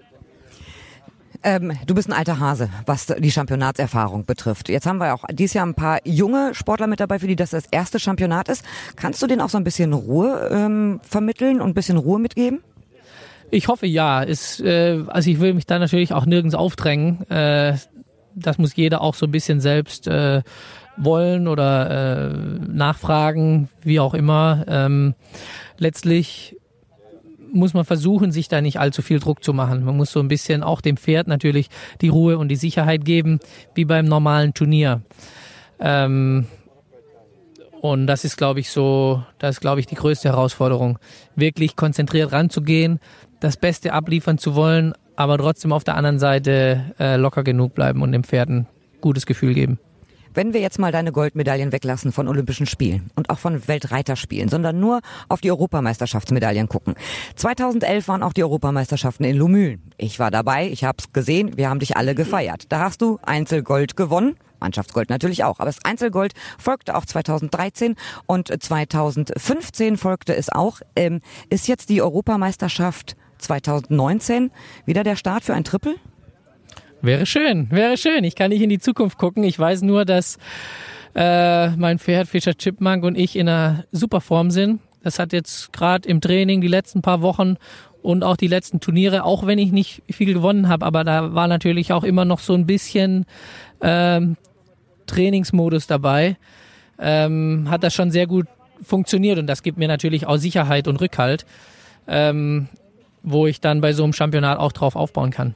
Ähm, 1.45 1.73
du 1.87 1.95
bist 1.95 2.09
ein 2.09 2.13
alter 2.13 2.41
Hase, 2.41 2.69
was 2.87 3.07
die 3.07 3.31
Championatserfahrung 3.31 4.25
betrifft. 4.25 4.69
Jetzt 4.69 4.87
haben 4.87 4.99
wir 4.99 5.15
auch 5.15 5.25
dieses 5.31 5.55
Jahr 5.55 5.67
ein 5.67 5.75
paar 5.75 6.01
junge 6.05 6.55
Sportler 6.55 6.87
mit 6.87 7.01
dabei, 7.01 7.19
für 7.19 7.29
die 7.29 7.37
das 7.37 7.51
das 7.51 7.65
erste 7.71 8.01
Championat 8.01 8.49
ist. 8.49 8.65
Kannst 8.97 9.23
du 9.23 9.27
denen 9.27 9.41
auch 9.41 9.49
so 9.49 9.59
ein 9.59 9.65
bisschen 9.65 9.93
Ruhe 9.93 10.49
ähm, 10.51 11.01
vermitteln 11.03 11.61
und 11.61 11.71
ein 11.71 11.75
bisschen 11.75 11.97
Ruhe 11.97 12.19
mitgeben? 12.19 12.61
Ich 13.51 13.69
hoffe 13.69 13.87
ja. 13.87 14.23
Ist, 14.23 14.61
äh, 14.61 15.05
also 15.07 15.31
ich 15.31 15.41
will 15.41 15.55
mich 15.55 15.67
da 15.67 15.79
natürlich 15.79 16.13
auch 16.13 16.27
nirgends 16.27 16.55
aufdrängen. 16.55 17.29
Äh, 17.31 17.77
das 18.35 18.59
muss 18.59 18.75
jeder 18.77 19.01
auch 19.01 19.15
so 19.15 19.27
ein 19.27 19.33
bisschen 19.33 19.61
selbst 19.61 20.07
äh, 20.07 20.43
wollen 20.97 21.49
oder 21.49 22.31
äh, 22.31 22.33
nachfragen, 22.69 23.69
wie 23.83 24.01
auch 24.01 24.15
immer. 24.15 24.65
Ähm, 24.69 25.15
letztlich 25.79 26.58
muss 27.53 27.75
man 27.75 27.85
versuchen, 27.85 28.33
sich 28.33 28.49
da 28.49 28.61
nicht 28.61 28.79
allzu 28.79 29.03
viel 29.03 29.19
Druck 29.19 29.43
zu 29.43 29.53
machen. 29.53 29.85
Man 29.85 29.97
muss 29.97 30.13
so 30.13 30.21
ein 30.21 30.29
bisschen 30.29 30.63
auch 30.63 30.81
dem 30.81 30.97
Pferd 30.97 31.29
natürlich 31.29 31.69
die 32.01 32.09
Ruhe 32.09 32.39
und 32.39 32.49
die 32.49 32.57
Sicherheit 32.57 33.05
geben, 33.05 33.41
wie 33.75 33.85
beim 33.85 34.07
normalen 34.07 34.55
Turnier. 34.55 35.03
Ähm, 35.81 36.47
und 37.81 38.07
das 38.07 38.25
ist, 38.25 38.37
glaube 38.37 38.61
ich, 38.61 38.71
so, 38.71 39.23
das 39.39 39.57
ist, 39.57 39.61
glaube 39.61 39.81
ich, 39.81 39.87
die 39.87 39.95
größte 39.95 40.29
Herausforderung. 40.29 40.99
Wirklich 41.37 41.77
konzentriert 41.77 42.33
ranzugehen, 42.33 42.99
das 43.41 43.57
Beste 43.57 43.93
abliefern 43.93 44.39
zu 44.39 44.55
wollen, 44.55 44.95
aber 45.17 45.39
trotzdem 45.39 45.73
auf 45.73 45.85
der 45.85 45.97
anderen 45.97 46.19
Seite 46.19 46.95
äh, 46.99 47.17
locker 47.17 47.45
genug 47.45 47.75
bleiben 47.75 48.03
und 48.03 48.13
dem 48.13 48.25
Pferd 48.25 48.49
ein 48.49 48.67
gutes 49.01 49.27
Gefühl 49.27 49.55
geben. 49.55 49.79
Wenn 50.39 50.53
wir 50.53 50.61
jetzt 50.61 50.79
mal 50.79 50.93
deine 50.93 51.11
Goldmedaillen 51.11 51.73
weglassen 51.73 52.13
von 52.13 52.29
Olympischen 52.29 52.67
Spielen 52.67 53.11
und 53.17 53.29
auch 53.29 53.41
von 53.41 53.67
Weltreiterspielen, 53.67 54.49
sondern 54.49 54.79
nur 54.79 55.01
auf 55.29 55.41
die 55.41 55.51
Europameisterschaftsmedaillen 55.51 56.69
gucken. 56.69 56.95
2011 57.35 58.07
waren 58.07 58.23
auch 58.23 58.33
die 58.33 58.45
Europameisterschaften 58.45 59.25
in 59.25 59.37
Lumülen. 59.37 59.83
Ich 59.97 60.21
war 60.21 60.31
dabei, 60.31 60.69
ich 60.69 60.85
hab's 60.85 61.13
gesehen, 61.13 61.57
wir 61.57 61.69
haben 61.69 61.81
dich 61.81 61.97
alle 61.97 62.15
gefeiert. 62.15 62.67
Da 62.69 62.79
hast 62.79 63.03
du 63.03 63.19
Einzelgold 63.23 63.97
gewonnen. 63.97 64.37
Mannschaftsgold 64.61 65.11
natürlich 65.11 65.43
auch, 65.43 65.59
aber 65.59 65.65
das 65.67 65.85
Einzelgold 65.85 66.35
folgte 66.57 66.95
auch 66.95 67.05
2013 67.05 67.97
und 68.27 68.63
2015 68.63 69.97
folgte 69.97 70.37
es 70.37 70.51
auch. 70.51 70.79
Ähm, 70.95 71.21
ist 71.51 71.67
jetzt 71.67 71.89
die 71.89 72.01
Europameisterschaft 72.01 73.17
2019 73.39 74.53
wieder 74.85 75.03
der 75.03 75.17
Start 75.17 75.43
für 75.43 75.55
ein 75.55 75.65
Triple? 75.65 75.97
Wäre 77.01 77.27
schön, 77.27 77.71
wäre 77.71 77.97
schön. 77.97 78.25
Ich 78.25 78.35
kann 78.35 78.51
nicht 78.51 78.63
in 78.63 78.71
die 78.71 78.81
Zukunft 78.81 79.19
gucken. 79.19 79.45
Ich 79.45 79.59
weiß 79.59 79.83
nur, 79.83 80.05
dass 80.05 80.39
äh, 81.15 81.71
mein 81.71 81.99
Pferd 81.99 82.29
Fischer 82.29 82.55
Chipmunk 82.57 83.05
und 83.05 83.17
ich 83.17 83.37
in 83.37 83.49
einer 83.49 83.85
super 83.93 84.21
Form 84.21 84.51
sind. 84.51 84.81
Das 85.03 85.19
hat 85.19 85.33
jetzt 85.33 85.73
gerade 85.73 86.09
im 86.09 86.21
Training 86.21 86.61
die 86.61 86.69
letzten 86.69 87.03
paar 87.03 87.23
Wochen 87.23 87.57
und 88.03 88.25
auch 88.25 88.37
die 88.37 88.49
letzten 88.49 88.81
Turniere, 88.81 89.25
auch 89.25 89.47
wenn 89.47 89.59
ich 89.59 89.73
nicht 89.73 90.03
viel 90.11 90.35
gewonnen 90.35 90.69
habe, 90.69 90.85
aber 90.85 91.05
da 91.05 91.35
war 91.35 91.49
natürlich 91.49 91.93
auch 91.93 92.05
immer 92.05 92.25
noch 92.25 92.41
so 92.41 92.55
ein 92.55 92.67
bisschen 92.67 93.27
ähm, 93.81 94.37
Trainingsmodus 95.07 95.87
dabei, 95.87 96.37
ähm, 96.99 97.67
hat 97.71 97.83
das 97.83 97.95
schon 97.95 98.11
sehr 98.11 98.27
gut 98.27 98.47
funktioniert 98.83 99.39
und 99.39 99.47
das 99.47 99.63
gibt 99.63 99.79
mir 99.79 99.89
natürlich 99.89 100.27
auch 100.27 100.37
Sicherheit 100.37 100.89
und 100.89 101.01
Rückhalt, 101.01 101.47
ähm, 102.07 102.69
wo 103.23 103.47
ich 103.47 103.61
dann 103.61 103.81
bei 103.81 103.93
so 103.93 104.05
einem 104.05 104.13
Championat 104.13 104.59
auch 104.59 104.73
drauf 104.73 104.95
aufbauen 104.97 105.31
kann. 105.31 105.55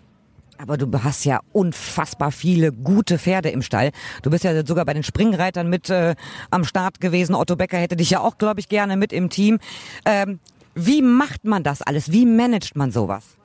Aber 0.62 0.76
du 0.76 0.86
hast 1.02 1.24
ja 1.24 1.40
unfassbar 1.52 2.30
viele 2.30 2.70
gute 2.70 3.18
Pferde 3.18 3.48
im 3.48 3.62
Stall. 3.62 3.90
Du 4.22 4.30
bist 4.30 4.44
ja 4.44 4.64
sogar 4.64 4.84
bei 4.84 4.94
den 4.94 5.02
Springreitern 5.02 5.68
mit 5.68 5.90
äh, 5.90 6.14
am 6.50 6.64
Start 6.64 7.00
gewesen. 7.00 7.34
Otto 7.34 7.56
Becker 7.56 7.78
hätte 7.78 7.96
dich 7.96 8.10
ja 8.10 8.20
auch, 8.20 8.38
glaube 8.38 8.60
ich, 8.60 8.68
gerne 8.68 8.96
mit 8.96 9.12
im 9.12 9.28
Team. 9.28 9.58
Ähm, 10.04 10.38
wie 10.76 11.02
macht 11.02 11.44
man 11.44 11.64
das 11.64 11.82
alles? 11.82 12.12
Wie 12.12 12.26
managt 12.26 12.76
man 12.76 12.92
sowas? 12.92 13.36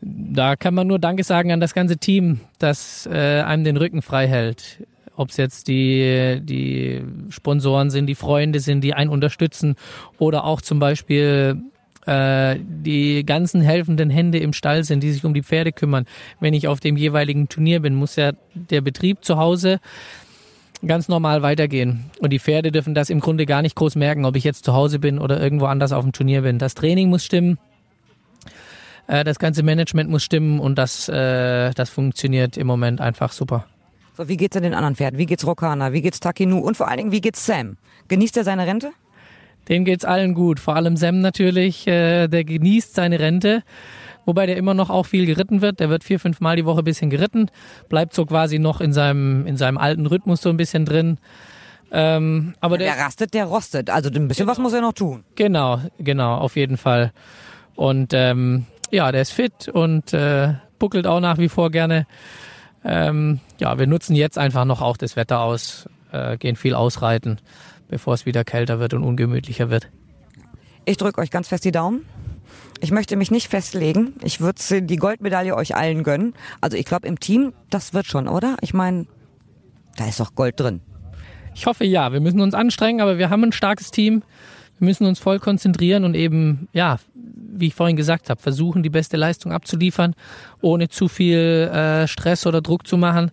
Da 0.00 0.54
kann 0.54 0.74
man 0.74 0.86
nur 0.86 1.00
Danke 1.00 1.24
sagen 1.24 1.50
an 1.50 1.58
das 1.58 1.74
ganze 1.74 1.96
Team, 1.96 2.38
das 2.60 3.08
äh, 3.10 3.40
einem 3.42 3.64
den 3.64 3.76
Rücken 3.76 4.02
frei 4.02 4.28
hält. 4.28 4.86
ob 5.16 5.30
es 5.30 5.36
jetzt 5.36 5.68
die, 5.68 6.40
die 6.42 7.04
Sponsoren 7.28 7.90
sind, 7.90 8.06
die 8.06 8.14
Freunde 8.14 8.60
sind, 8.60 8.82
die 8.82 8.94
einen 8.94 9.10
unterstützen 9.10 9.74
oder 10.18 10.44
auch 10.44 10.60
zum 10.60 10.78
Beispiel 10.78 11.60
die 12.04 13.24
ganzen 13.24 13.60
helfenden 13.60 14.10
Hände 14.10 14.38
im 14.38 14.52
Stall 14.52 14.82
sind, 14.82 15.04
die 15.04 15.12
sich 15.12 15.24
um 15.24 15.34
die 15.34 15.44
Pferde 15.44 15.70
kümmern. 15.70 16.06
Wenn 16.40 16.52
ich 16.52 16.66
auf 16.66 16.80
dem 16.80 16.96
jeweiligen 16.96 17.48
Turnier 17.48 17.78
bin, 17.78 17.94
muss 17.94 18.16
ja 18.16 18.32
der 18.54 18.80
Betrieb 18.80 19.24
zu 19.24 19.36
Hause 19.36 19.78
ganz 20.86 21.08
normal 21.08 21.42
weitergehen. 21.42 22.10
Und 22.20 22.30
die 22.30 22.38
Pferde 22.38 22.72
dürfen 22.72 22.94
das 22.94 23.10
im 23.10 23.20
Grunde 23.20 23.46
gar 23.46 23.62
nicht 23.62 23.76
groß 23.76 23.94
merken, 23.96 24.24
ob 24.24 24.36
ich 24.36 24.44
jetzt 24.44 24.64
zu 24.64 24.72
Hause 24.72 24.98
bin 24.98 25.18
oder 25.18 25.40
irgendwo 25.40 25.66
anders 25.66 25.92
auf 25.92 26.02
dem 26.02 26.12
Turnier 26.12 26.42
bin. 26.42 26.58
Das 26.58 26.74
Training 26.74 27.08
muss 27.08 27.24
stimmen, 27.24 27.58
äh, 29.06 29.24
das 29.24 29.38
ganze 29.38 29.62
Management 29.62 30.10
muss 30.10 30.22
stimmen 30.22 30.60
und 30.60 30.76
das, 30.76 31.08
äh, 31.08 31.70
das 31.72 31.90
funktioniert 31.90 32.56
im 32.56 32.66
Moment 32.66 33.00
einfach 33.00 33.32
super. 33.32 33.66
So, 34.16 34.28
wie 34.28 34.36
geht's 34.36 34.54
denn 34.54 34.62
den 34.62 34.74
anderen 34.74 34.96
Pferden? 34.96 35.18
Wie 35.18 35.26
geht's 35.26 35.46
Rokana? 35.46 35.92
Wie 35.92 36.02
geht's 36.02 36.20
Takinu? 36.20 36.58
Und 36.58 36.76
vor 36.76 36.88
allen 36.88 36.98
Dingen, 36.98 37.12
wie 37.12 37.20
geht's 37.20 37.46
Sam? 37.46 37.76
Genießt 38.08 38.36
er 38.36 38.44
seine 38.44 38.66
Rente? 38.66 38.92
Dem 39.68 39.84
geht's 39.84 40.04
allen 40.04 40.34
gut. 40.34 40.60
Vor 40.60 40.76
allem 40.76 40.96
Sam 40.96 41.20
natürlich, 41.20 41.86
äh, 41.86 42.28
der 42.28 42.44
genießt 42.44 42.94
seine 42.94 43.20
Rente. 43.20 43.62
Wobei 44.24 44.46
der 44.46 44.56
immer 44.56 44.74
noch 44.74 44.90
auch 44.90 45.06
viel 45.06 45.26
geritten 45.26 45.62
wird. 45.62 45.80
Der 45.80 45.90
wird 45.90 46.04
vier, 46.04 46.20
fünf 46.20 46.40
Mal 46.40 46.56
die 46.56 46.64
Woche 46.64 46.80
ein 46.80 46.84
bisschen 46.84 47.10
geritten. 47.10 47.50
Bleibt 47.88 48.14
so 48.14 48.24
quasi 48.24 48.58
noch 48.58 48.80
in 48.80 48.92
seinem, 48.92 49.46
in 49.46 49.56
seinem 49.56 49.78
alten 49.78 50.06
Rhythmus 50.06 50.42
so 50.42 50.48
ein 50.48 50.56
bisschen 50.56 50.84
drin. 50.84 51.18
Ähm, 51.90 52.54
aber 52.60 52.78
der, 52.78 52.94
der 52.94 53.04
rastet, 53.04 53.34
der 53.34 53.44
rostet. 53.44 53.90
Also 53.90 54.10
ein 54.10 54.28
bisschen 54.28 54.46
was 54.46 54.58
muss 54.58 54.72
er 54.72 54.80
noch 54.80 54.94
tun. 54.94 55.24
Genau, 55.34 55.80
genau, 55.98 56.36
auf 56.36 56.56
jeden 56.56 56.76
Fall. 56.76 57.12
Und 57.74 58.12
ähm, 58.14 58.66
ja, 58.90 59.12
der 59.12 59.22
ist 59.22 59.32
fit 59.32 59.68
und 59.68 60.12
äh, 60.12 60.54
buckelt 60.78 61.06
auch 61.06 61.20
nach 61.20 61.38
wie 61.38 61.48
vor 61.48 61.70
gerne. 61.70 62.06
Ähm, 62.84 63.40
ja, 63.58 63.78
wir 63.78 63.86
nutzen 63.86 64.14
jetzt 64.16 64.38
einfach 64.38 64.64
noch 64.64 64.80
auch 64.80 64.96
das 64.96 65.16
Wetter 65.16 65.40
aus, 65.40 65.88
äh, 66.12 66.36
gehen 66.38 66.56
viel 66.56 66.74
ausreiten 66.74 67.38
bevor 67.92 68.14
es 68.14 68.24
wieder 68.24 68.42
kälter 68.42 68.80
wird 68.80 68.94
und 68.94 69.04
ungemütlicher 69.04 69.68
wird. 69.68 69.90
Ich 70.86 70.96
drücke 70.96 71.20
euch 71.20 71.30
ganz 71.30 71.48
fest 71.48 71.66
die 71.66 71.72
Daumen. 71.72 72.06
Ich 72.80 72.90
möchte 72.90 73.16
mich 73.16 73.30
nicht 73.30 73.48
festlegen. 73.48 74.14
Ich 74.22 74.40
würde 74.40 74.80
die 74.80 74.96
Goldmedaille 74.96 75.54
euch 75.54 75.76
allen 75.76 76.02
gönnen. 76.02 76.32
Also 76.62 76.78
ich 76.78 76.86
glaube 76.86 77.06
im 77.06 77.20
Team, 77.20 77.52
das 77.68 77.92
wird 77.92 78.06
schon, 78.06 78.28
oder? 78.28 78.56
Ich 78.62 78.72
meine, 78.72 79.06
da 79.98 80.08
ist 80.08 80.18
doch 80.20 80.34
Gold 80.34 80.58
drin. 80.58 80.80
Ich 81.54 81.66
hoffe 81.66 81.84
ja. 81.84 82.14
Wir 82.14 82.20
müssen 82.20 82.40
uns 82.40 82.54
anstrengen, 82.54 83.02
aber 83.02 83.18
wir 83.18 83.28
haben 83.28 83.44
ein 83.44 83.52
starkes 83.52 83.90
Team. 83.90 84.22
Wir 84.78 84.86
müssen 84.86 85.06
uns 85.06 85.18
voll 85.18 85.38
konzentrieren 85.38 86.04
und 86.04 86.16
eben, 86.16 86.68
ja, 86.72 86.96
wie 87.14 87.66
ich 87.66 87.74
vorhin 87.74 87.96
gesagt 87.96 88.30
habe, 88.30 88.40
versuchen, 88.40 88.82
die 88.82 88.88
beste 88.88 89.18
Leistung 89.18 89.52
abzuliefern, 89.52 90.14
ohne 90.62 90.88
zu 90.88 91.08
viel 91.08 91.70
äh, 91.70 92.08
Stress 92.08 92.46
oder 92.46 92.62
Druck 92.62 92.86
zu 92.86 92.96
machen 92.96 93.32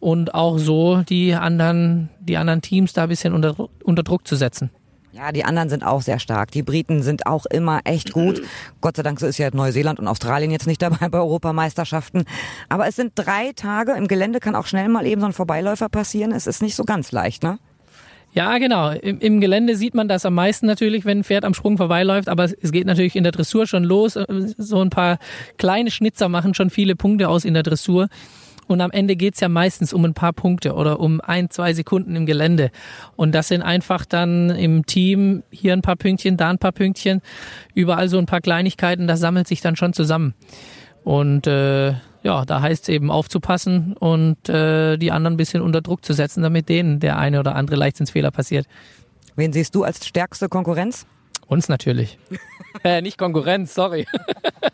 und 0.00 0.34
auch 0.34 0.58
so 0.58 1.02
die 1.02 1.34
anderen, 1.34 2.08
die 2.20 2.36
anderen 2.36 2.62
Teams 2.62 2.92
da 2.92 3.04
ein 3.04 3.08
bisschen 3.08 3.34
unter, 3.34 3.68
unter 3.82 4.02
Druck 4.02 4.26
zu 4.26 4.36
setzen. 4.36 4.70
Ja, 5.18 5.32
die 5.32 5.44
anderen 5.44 5.68
sind 5.68 5.84
auch 5.84 6.02
sehr 6.02 6.20
stark. 6.20 6.52
Die 6.52 6.62
Briten 6.62 7.02
sind 7.02 7.26
auch 7.26 7.44
immer 7.46 7.80
echt 7.84 8.12
gut. 8.12 8.40
Gott 8.80 8.96
sei 8.96 9.02
Dank 9.02 9.20
ist 9.20 9.38
ja 9.38 9.48
Neuseeland 9.52 9.98
und 9.98 10.06
Australien 10.06 10.52
jetzt 10.52 10.68
nicht 10.68 10.80
dabei 10.80 11.08
bei 11.10 11.18
Europameisterschaften. 11.18 12.24
Aber 12.68 12.86
es 12.86 12.94
sind 12.94 13.12
drei 13.16 13.52
Tage. 13.52 13.92
Im 13.92 14.06
Gelände 14.06 14.38
kann 14.38 14.54
auch 14.54 14.66
schnell 14.66 14.88
mal 14.88 15.06
eben 15.06 15.20
so 15.20 15.26
ein 15.26 15.32
Vorbeiläufer 15.32 15.88
passieren. 15.88 16.30
Es 16.30 16.46
ist 16.46 16.62
nicht 16.62 16.76
so 16.76 16.84
ganz 16.84 17.10
leicht, 17.10 17.42
ne? 17.42 17.58
Ja, 18.32 18.58
genau. 18.58 18.90
Im, 18.90 19.18
Im, 19.18 19.40
Gelände 19.40 19.74
sieht 19.74 19.94
man 19.94 20.06
das 20.06 20.24
am 20.24 20.34
meisten 20.34 20.66
natürlich, 20.66 21.04
wenn 21.04 21.20
ein 21.20 21.24
Pferd 21.24 21.44
am 21.44 21.54
Sprung 21.54 21.78
vorbeiläuft. 21.78 22.28
Aber 22.28 22.44
es 22.44 22.70
geht 22.70 22.86
natürlich 22.86 23.16
in 23.16 23.24
der 23.24 23.32
Dressur 23.32 23.66
schon 23.66 23.82
los. 23.82 24.16
So 24.58 24.80
ein 24.80 24.90
paar 24.90 25.18
kleine 25.56 25.90
Schnitzer 25.90 26.28
machen 26.28 26.54
schon 26.54 26.70
viele 26.70 26.94
Punkte 26.94 27.28
aus 27.28 27.44
in 27.44 27.54
der 27.54 27.62
Dressur. 27.62 28.08
Und 28.68 28.80
am 28.80 28.90
Ende 28.90 29.16
geht's 29.16 29.40
ja 29.40 29.48
meistens 29.48 29.92
um 29.92 30.04
ein 30.04 30.14
paar 30.14 30.32
Punkte 30.32 30.74
oder 30.74 31.00
um 31.00 31.20
ein, 31.20 31.50
zwei 31.50 31.72
Sekunden 31.72 32.14
im 32.14 32.26
Gelände. 32.26 32.70
Und 33.16 33.34
das 33.34 33.48
sind 33.48 33.62
einfach 33.62 34.04
dann 34.04 34.50
im 34.50 34.86
Team 34.86 35.42
hier 35.50 35.72
ein 35.72 35.82
paar 35.82 35.96
Pünktchen, 35.96 36.36
da 36.36 36.50
ein 36.50 36.58
paar 36.58 36.72
Pünktchen, 36.72 37.22
überall 37.74 38.08
so 38.08 38.18
ein 38.18 38.26
paar 38.26 38.40
Kleinigkeiten, 38.40 39.08
das 39.08 39.20
sammelt 39.20 39.48
sich 39.48 39.60
dann 39.60 39.74
schon 39.74 39.94
zusammen. 39.94 40.34
Und 41.02 41.46
äh, 41.46 41.94
ja, 42.22 42.44
da 42.44 42.60
heißt 42.60 42.84
es 42.84 42.88
eben 42.90 43.10
aufzupassen 43.10 43.94
und 43.94 44.48
äh, 44.48 44.98
die 44.98 45.10
anderen 45.10 45.34
ein 45.34 45.38
bisschen 45.38 45.62
unter 45.62 45.80
Druck 45.80 46.04
zu 46.04 46.12
setzen, 46.12 46.42
damit 46.42 46.68
denen 46.68 47.00
der 47.00 47.18
eine 47.18 47.40
oder 47.40 47.54
andere 47.54 47.76
Leichtsinnsfehler 47.76 48.30
passiert. 48.30 48.66
Wen 49.34 49.52
siehst 49.52 49.74
du 49.74 49.84
als 49.84 50.06
stärkste 50.06 50.48
Konkurrenz? 50.48 51.06
Uns 51.48 51.68
natürlich. 51.68 52.18
äh, 52.84 53.00
nicht 53.00 53.18
Konkurrenz, 53.18 53.74
sorry. 53.74 54.06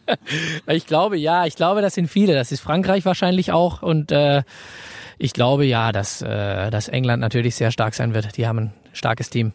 ich 0.67 0.87
glaube, 0.87 1.17
ja, 1.17 1.47
ich 1.47 1.55
glaube, 1.55 1.81
das 1.81 1.95
sind 1.95 2.09
viele. 2.09 2.35
Das 2.35 2.53
ist 2.53 2.61
Frankreich 2.61 3.05
wahrscheinlich 3.05 3.53
auch. 3.53 3.81
Und 3.83 4.11
äh, 4.11 4.43
ich 5.17 5.33
glaube, 5.33 5.65
ja, 5.65 5.93
dass, 5.93 6.21
äh, 6.21 6.71
dass 6.71 6.89
England 6.89 7.21
natürlich 7.21 7.55
sehr 7.55 7.71
stark 7.71 7.95
sein 7.95 8.13
wird. 8.13 8.37
Die 8.37 8.47
haben 8.47 8.59
ein 8.59 8.75
starkes 8.93 9.31
Team. 9.31 9.53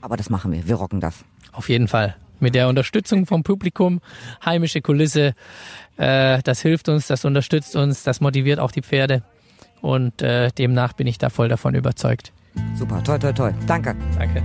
Aber 0.00 0.16
das 0.16 0.28
machen 0.28 0.52
wir. 0.52 0.66
Wir 0.66 0.74
rocken 0.74 1.00
das. 1.00 1.24
Auf 1.52 1.68
jeden 1.68 1.88
Fall. 1.88 2.16
Mit 2.40 2.54
der 2.54 2.68
Unterstützung 2.68 3.26
vom 3.26 3.44
Publikum, 3.44 4.00
heimische 4.44 4.82
Kulisse, 4.82 5.34
äh, 5.96 6.42
das 6.42 6.60
hilft 6.60 6.88
uns, 6.88 7.06
das 7.06 7.24
unterstützt 7.24 7.76
uns, 7.76 8.02
das 8.02 8.20
motiviert 8.20 8.58
auch 8.58 8.72
die 8.72 8.82
Pferde. 8.82 9.22
Und 9.80 10.20
äh, 10.20 10.50
demnach 10.50 10.92
bin 10.92 11.06
ich 11.06 11.16
da 11.16 11.30
voll 11.30 11.48
davon 11.48 11.74
überzeugt. 11.74 12.32
Super, 12.74 13.02
toll, 13.02 13.18
toll, 13.18 13.34
toll. 13.34 13.54
Danke. 13.66 13.94
Danke. 14.18 14.42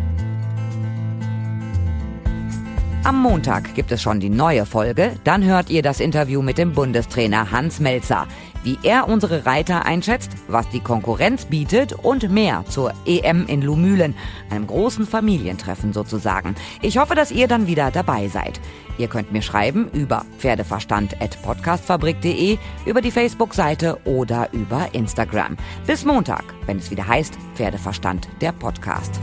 Am 3.04 3.20
Montag 3.20 3.74
gibt 3.74 3.92
es 3.92 4.00
schon 4.00 4.20
die 4.20 4.30
neue 4.30 4.68
Folge. 4.68 5.14
Dann 5.24 5.44
hört 5.44 5.72
ihr 5.72 5.82
das 5.82 6.00
Interview 6.00 6.44
mit 6.44 6.60
dem 6.60 6.74
Bundestrainer 6.74 7.50
Hans 7.50 7.80
Melzer. 7.80 8.28
Wie 8.64 8.78
er 8.84 9.08
unsere 9.08 9.48
Reiter 9.48 9.88
einschätzt, 9.88 10.34
was 10.48 10.70
die 10.70 10.82
Konkurrenz 10.82 11.46
bietet 11.46 11.94
und 11.94 12.30
mehr 12.30 12.64
zur 12.70 12.94
EM 13.08 13.48
in 13.48 13.64
Lumülen, 13.64 14.14
einem 14.52 14.68
großen 14.68 15.08
Familientreffen 15.08 15.94
sozusagen. 15.94 16.54
Ich 16.84 17.00
hoffe, 17.00 17.16
dass 17.16 17.32
ihr 17.32 17.48
dann 17.48 17.66
wieder 17.66 17.90
dabei 17.90 18.28
seid. 18.28 18.62
Ihr 19.00 19.08
könnt 19.08 19.32
mir 19.32 19.42
schreiben 19.42 19.90
über 19.94 20.24
pferdeverstand.podcastfabrik.de, 20.38 22.60
über 22.86 23.02
die 23.02 23.10
Facebook-Seite 23.10 23.98
oder 24.06 24.54
über 24.54 24.94
Instagram. 24.94 25.58
Bis 25.88 26.06
Montag, 26.06 26.44
wenn 26.68 26.78
es 26.78 26.92
wieder 26.92 27.08
heißt 27.08 27.34
Pferdeverstand, 27.56 28.28
der 28.42 28.52
Podcast. 28.52 29.20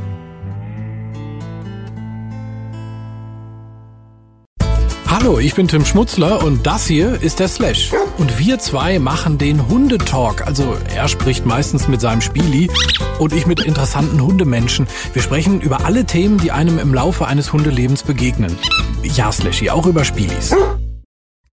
Hallo, 5.20 5.40
ich 5.40 5.56
bin 5.56 5.66
Tim 5.66 5.84
Schmutzler 5.84 6.44
und 6.44 6.64
das 6.64 6.86
hier 6.86 7.20
ist 7.20 7.40
der 7.40 7.48
Slash. 7.48 7.90
Und 8.18 8.38
wir 8.38 8.60
zwei 8.60 9.00
machen 9.00 9.36
den 9.36 9.66
Hundetalk. 9.66 10.46
Also 10.46 10.76
er 10.94 11.08
spricht 11.08 11.44
meistens 11.44 11.88
mit 11.88 12.00
seinem 12.00 12.20
Spieli 12.20 12.70
und 13.18 13.32
ich 13.32 13.44
mit 13.44 13.58
interessanten 13.58 14.22
Hundemenschen. 14.22 14.86
Wir 15.14 15.20
sprechen 15.20 15.60
über 15.60 15.84
alle 15.84 16.04
Themen, 16.04 16.38
die 16.38 16.52
einem 16.52 16.78
im 16.78 16.94
Laufe 16.94 17.26
eines 17.26 17.52
Hundelebens 17.52 18.04
begegnen. 18.04 18.56
Ja, 19.02 19.32
Slashy, 19.32 19.70
auch 19.70 19.86
über 19.86 20.04
Spielis. 20.04 20.54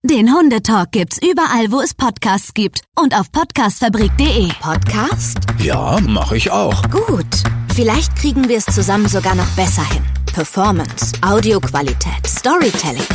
Den 0.02 0.34
Hundetalk 0.34 0.91
gibt's 0.91 1.19
überall, 1.21 1.71
wo 1.71 1.82
es 1.82 1.93
Podcasts 1.93 2.56
gibt 2.56 2.82
und 3.00 3.13
auf 3.13 3.32
podcastfabrik.de. 3.32 4.50
Podcast? 4.60 5.38
Ja, 5.60 6.00
mache 6.02 6.36
ich 6.36 6.50
auch. 6.50 6.82
Gut. 6.89 7.43
Vielleicht 7.76 8.15
kriegen 8.15 8.50
wir 8.50 8.58
es 8.58 8.65
zusammen 8.65 9.08
sogar 9.08 9.36
noch 9.36 9.50
besser 9.50 9.88
hin. 9.88 10.02
Performance, 10.34 11.12
Audioqualität, 11.21 12.26
Storytelling. 12.26 13.06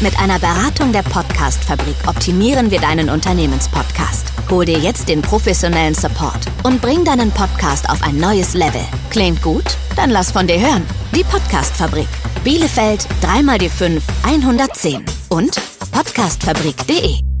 Mit 0.00 0.18
einer 0.18 0.38
Beratung 0.38 0.92
der 0.92 1.02
Podcast-Fabrik 1.02 1.96
optimieren 2.06 2.70
wir 2.70 2.80
deinen 2.80 3.08
Unternehmenspodcast. 3.08 4.26
Hol 4.50 4.64
dir 4.64 4.78
jetzt 4.78 5.08
den 5.08 5.22
professionellen 5.22 5.94
Support 5.94 6.46
und 6.64 6.82
bring 6.82 7.04
deinen 7.04 7.30
Podcast 7.30 7.88
auf 7.88 8.02
ein 8.02 8.18
neues 8.18 8.54
Level. 8.54 8.84
Klingt 9.10 9.40
gut? 9.40 9.76
Dann 9.96 10.10
lass 10.10 10.32
von 10.32 10.46
dir 10.46 10.60
hören. 10.60 10.84
Die 11.14 11.24
Podcast-Fabrik. 11.24 12.08
Bielefeld 12.42 13.06
3 13.22 13.58
die 13.58 13.68
5 13.68 14.02
110 14.24 15.04
und 15.30 15.56
podcastfabrik.de. 15.92 17.33